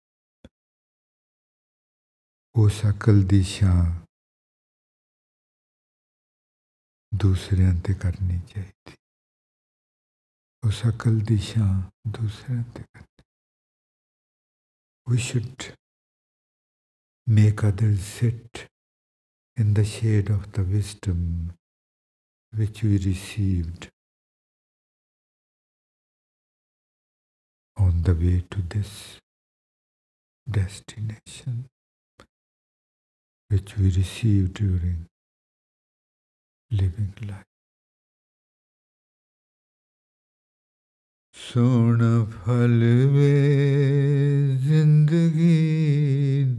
ਉਸ 2.56 2.80
ਅਕਲ 2.90 3.22
ਦੀ 3.26 3.42
ਛਾਂ 3.44 3.84
ਦੂਸਰਿਆਂ 7.12 7.74
ਤੇ 7.86 7.94
ਕਰਨੀ 7.94 8.38
ਚਾਹੀਦੀ 8.48 8.96
ਉਸ 10.66 10.82
ਅਕਲ 10.88 11.18
ਦੀ 11.28 11.38
ਛਾਂ 11.38 11.70
ਦੂਸਰਿਆਂ 12.10 12.62
ਤੇ 12.74 12.82
ਕਰਨੀ 12.82 13.06
we 15.06 15.18
should 15.18 15.64
make 17.26 17.64
others 17.64 18.00
sit 18.00 18.68
in 19.56 19.74
the 19.74 19.84
shade 19.84 20.30
of 20.30 20.52
the 20.52 20.62
wisdom 20.62 21.52
which 22.52 22.82
we 22.82 22.98
received 22.98 23.88
on 27.76 28.02
the 28.02 28.14
way 28.14 28.44
to 28.50 28.62
this 28.74 29.18
destination 30.46 31.64
which 33.51 33.77
we 33.77 33.89
receive 33.91 34.53
during 34.53 35.05
living 36.71 37.13
life. 37.21 37.43
सोना 41.35 42.13
फल 42.33 42.79
वे 43.13 43.33
ज़िंदगी 44.67 45.57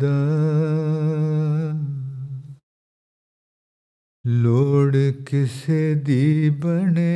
दा 0.02 0.18
लोड़ 4.24 4.96
किसे 5.28 5.80
दी 6.08 6.24
बने 6.62 7.12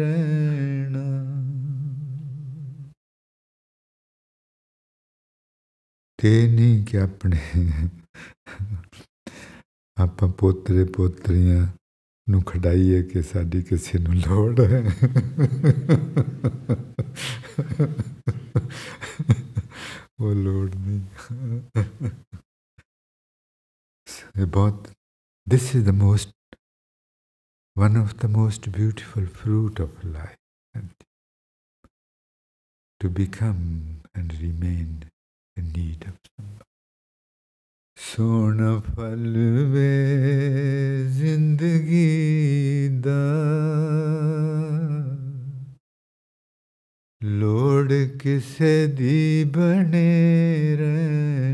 रहना 0.00 1.04
ते 6.18 6.32
नहीं 6.54 6.84
कि 6.84 6.96
अपने 6.98 7.40
ਆਪਾਂ 9.97 10.29
ਪੋਤਰੇ 10.29 10.83
ਪੋਤਰੀਆਂ 10.85 11.67
ਨੂੰ 12.29 12.41
ਖੜਾਈਏ 12.41 13.03
ਕਿ 13.03 13.21
ਸਾਡੀ 13.21 13.61
ਕਿਸੇ 13.61 13.99
ਨੂੰ 13.99 14.15
ਲੋੜ 14.15 14.59
ਹੈ 14.59 14.83
ਉਹ 20.19 20.35
ਲੋੜ 20.35 20.75
ਨਹੀਂ 20.75 21.01
ਇਹ 24.41 24.45
ਬਹੁਤ 24.45 24.89
this 25.53 25.63
is 25.75 25.83
the 25.85 25.93
most 25.93 26.29
one 27.75 27.95
of 27.97 28.11
the 28.19 28.29
most 28.37 28.71
beautiful 28.71 29.25
fruit 29.39 29.79
of 29.79 30.03
life 30.03 30.39
and 30.75 30.89
to 33.01 33.09
become 33.09 33.63
and 34.15 34.33
remain 34.41 35.09
in 35.57 35.71
need 35.71 36.05
of 36.07 36.15
somebody 36.25 36.54
ਸੁਣ 37.98 38.80
ਫਲ 38.80 39.36
ਵੇ 39.72 41.04
ਜ਼ਿੰਦਗੀ 41.08 42.88
ਦਾ। 43.00 43.12
ਲੋੜ 47.24 47.92
ਕਿਸੇ 48.22 48.86
ਦੀ 48.86 49.44
ਬਣੇ 49.44 50.76
ਰਹਿਣਾ 50.76 51.45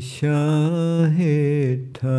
शाहे 0.00 1.34
ठा 1.96 2.18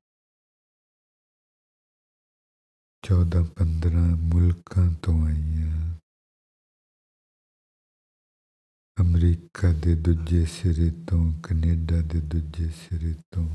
ਅਮਰੀਕਾ 9.50 9.70
ਦੇ 9.74 9.94
ਦੂਜੇ 9.96 10.44
ਸਿਰੇ 10.46 10.90
ਤੋਂ 11.06 11.20
ਕੈਨੇਡਾ 11.42 12.00
ਦੇ 12.02 12.18
ਦੂਜੇ 12.24 12.68
ਸਿਰੇ 12.70 13.12
ਤੋਂ 13.34 13.46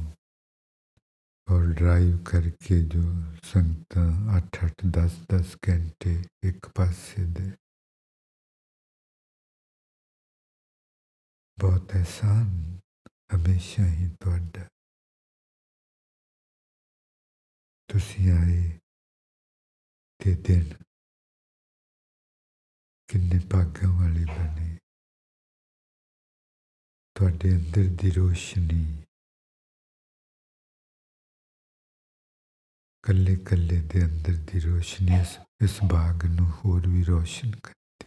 ਔਰ 1.47 1.67
ਡਰਾਈਵ 1.73 2.17
ਕਰਕੇ 2.23 2.79
ਜੋ 2.85 3.03
ਸੰਗਤਾਂ 3.43 4.07
8-8 4.37 4.89
10-10 4.97 5.53
ਘੰਟੇ 5.69 6.15
ਇੱਕ 6.43 6.67
ਪਾਸੇ 6.75 7.23
ਦੇ 7.31 7.49
ਬਹੁਤ 11.57 11.95
ਐਹਸਾਨ 11.95 12.51
ਹਮੇਸ਼ਾ 13.35 13.87
ਹੀ 13.87 14.09
ਤੁਹਾਡਾ 14.19 14.67
ਤੁਸੀਂ 17.89 18.29
ਆਏ 18.31 18.61
ਤੇ 20.19 20.35
ਦਿਨ 20.43 20.73
ਕਿੰਨੇ 23.09 23.39
ਭਾਗਾਂ 23.51 23.93
ਵਾਲੇ 23.93 24.25
ਬਣੇ 24.27 24.74
ਤੁਹਾਡੇ 27.16 27.50
ਅੰਦਰ 27.50 27.84
ਦੀ 28.02 28.10
ਰੋਸ਼ਨੀ। 28.10 29.04
ਕੱਲੇ 33.02 33.36
ਕੱਲੇ 33.36 33.80
ਦੇ 33.82 34.04
ਅੰਦਰ 34.04 34.52
ਦੀ 34.52 34.60
ਰੋਸ਼ਨੀ 34.60 35.20
ਇਸ, 35.20 35.38
ਇਸ 35.64 35.78
ਬਾਗ 35.90 36.24
ਨੂੰ 36.24 36.50
ਹੋਰ 36.50 36.88
ਵੀ 36.88 37.04
ਰੋਸ਼ਨ 37.04 37.50
ਕਰਦੀ। 37.50 38.06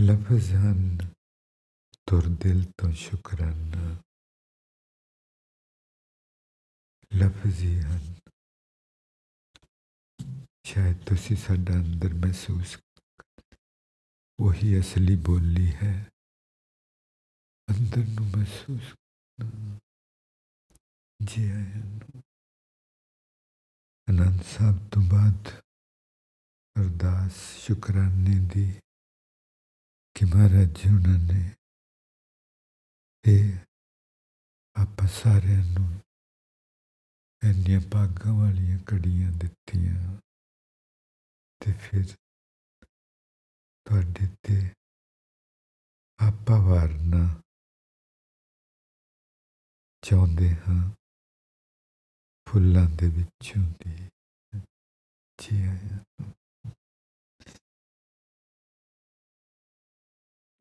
ਲਫ਼ਜ਼ 0.00 0.52
ਹਨ 0.52 0.96
ਤੁਰ 2.06 2.22
ਦਿਲ 2.28 2.64
ਤੋਂ 2.64 2.92
ਸ਼ੁਕਰਾਨਾ। 2.92 4.02
ਲਫ਼ਜ਼ੀ 7.16 7.80
ਹਨ 7.80 8.14
ਸ਼ਾਇਦ 10.64 11.08
ਤੁਸੀਂ 11.08 11.36
ਸਾਡਾ 11.36 11.74
ਅੰਦਰ 11.74 12.14
ਮਹਿਸੂਸ 12.14 12.78
ਉਹੀ 14.40 14.80
ਅਸਲੀ 14.80 15.16
ਬੋਲੀ 15.16 15.74
ਹੈ। 15.82 16.13
ਅੰਦਰ 17.68 18.04
ਨੂੰ 18.08 18.26
ਮਹਿਸੂਸ 18.26 18.94
ਜੀ 21.20 21.42
ਆਇਆਂ 21.50 21.84
ਨੂੰ 21.84 22.22
ਅਨੰਦ 24.08 24.42
ਸਾਹਿਬ 24.42 24.78
ਤੋਂ 24.88 25.02
ਬਾਅਦ 25.02 25.48
ਅਰਦਾਸ 26.76 27.36
ਸ਼ੁਕਰਾਨੇ 27.58 28.38
ਦੀ 28.54 28.64
ਕਿ 30.16 30.24
ਮਹਾਰਾਜ 30.24 30.68
ਜੀ 30.72 30.88
ਉਹਨਾਂ 30.88 31.18
ਨੇ 31.20 31.42
ਇਹ 33.24 33.52
ਆਪਾਂ 34.76 35.08
ਸਾਰਿਆਂ 35.14 35.64
ਨੂੰ 35.64 35.88
ਇੰਨੀਆਂ 37.42 37.80
ਭਾਗਾਂ 37.90 38.32
ਵਾਲੀਆਂ 38.32 38.78
ਕੜੀਆਂ 38.86 39.30
ਦਿੱਤੀਆਂ 39.38 40.18
ਤੇ 41.60 41.72
ਫਿਰ 41.80 42.04
ਤੁਹਾਡੇ 43.86 44.26
ਤੇ 44.42 44.60
ਆਪਾ 46.18 46.58
ਵਾਰਨਾ 46.60 47.24
ਚਾਹੁੰਦੇ 50.04 50.56
ਹਾਂ। 50.56 50.90
ਫੁੱਲਾਂ 52.48 52.90
ਦੇ 52.90 53.08
ਵਿੱਚੋਂ 53.08 53.62
ਦੀ 53.62 54.10
ਜੀ 55.38 55.62
ਆਇਆ 55.62 55.98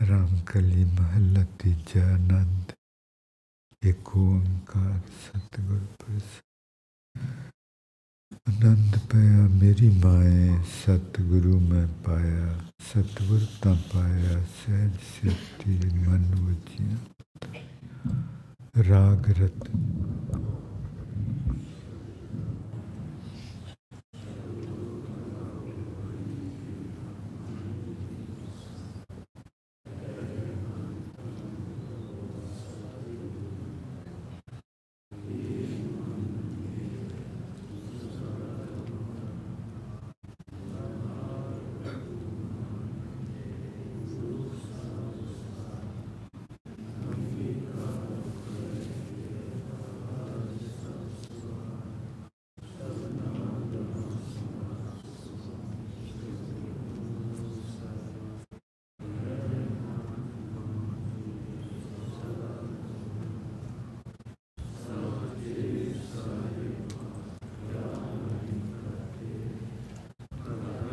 ਰਾਮ 0.10 0.42
ਕਲੀ 0.46 0.86
ਮਹੱਲਾ 0.86 1.46
ਤੀਜਾ 1.60 2.14
ਆਨੰਦ। 2.14 2.72
ਇੱਕ 3.82 4.18
ਓੰਕਾਰ 4.18 5.00
ਸਤਿਗੁਰ 5.00 5.80
ਪ੍ਰਸਾਦ। 5.80 6.44
ਆਨੰਦ 8.50 8.98
ਪਿਆ 9.12 9.48
ਮੇਰੀ 9.48 9.90
ਮਾਏ, 9.90 10.64
ਸਤਿਗੁਰੂ 10.64 11.60
ਮੈਂ 11.60 11.88
ਪਾਇਆ। 12.04 12.72
ਸਤਿਗੁਰ 12.80 13.40
ਤਾਂ 13.62 13.76
ਪਾਇਆ, 13.94 14.46
ਸਹਿਜ 14.46 14.94
ਸਿੱਧੀ 14.94 15.90
ਮਨ 16.08 16.36
ਵਜਿਆ। 16.36 16.98
राग 18.78 19.30
रत 19.38 19.68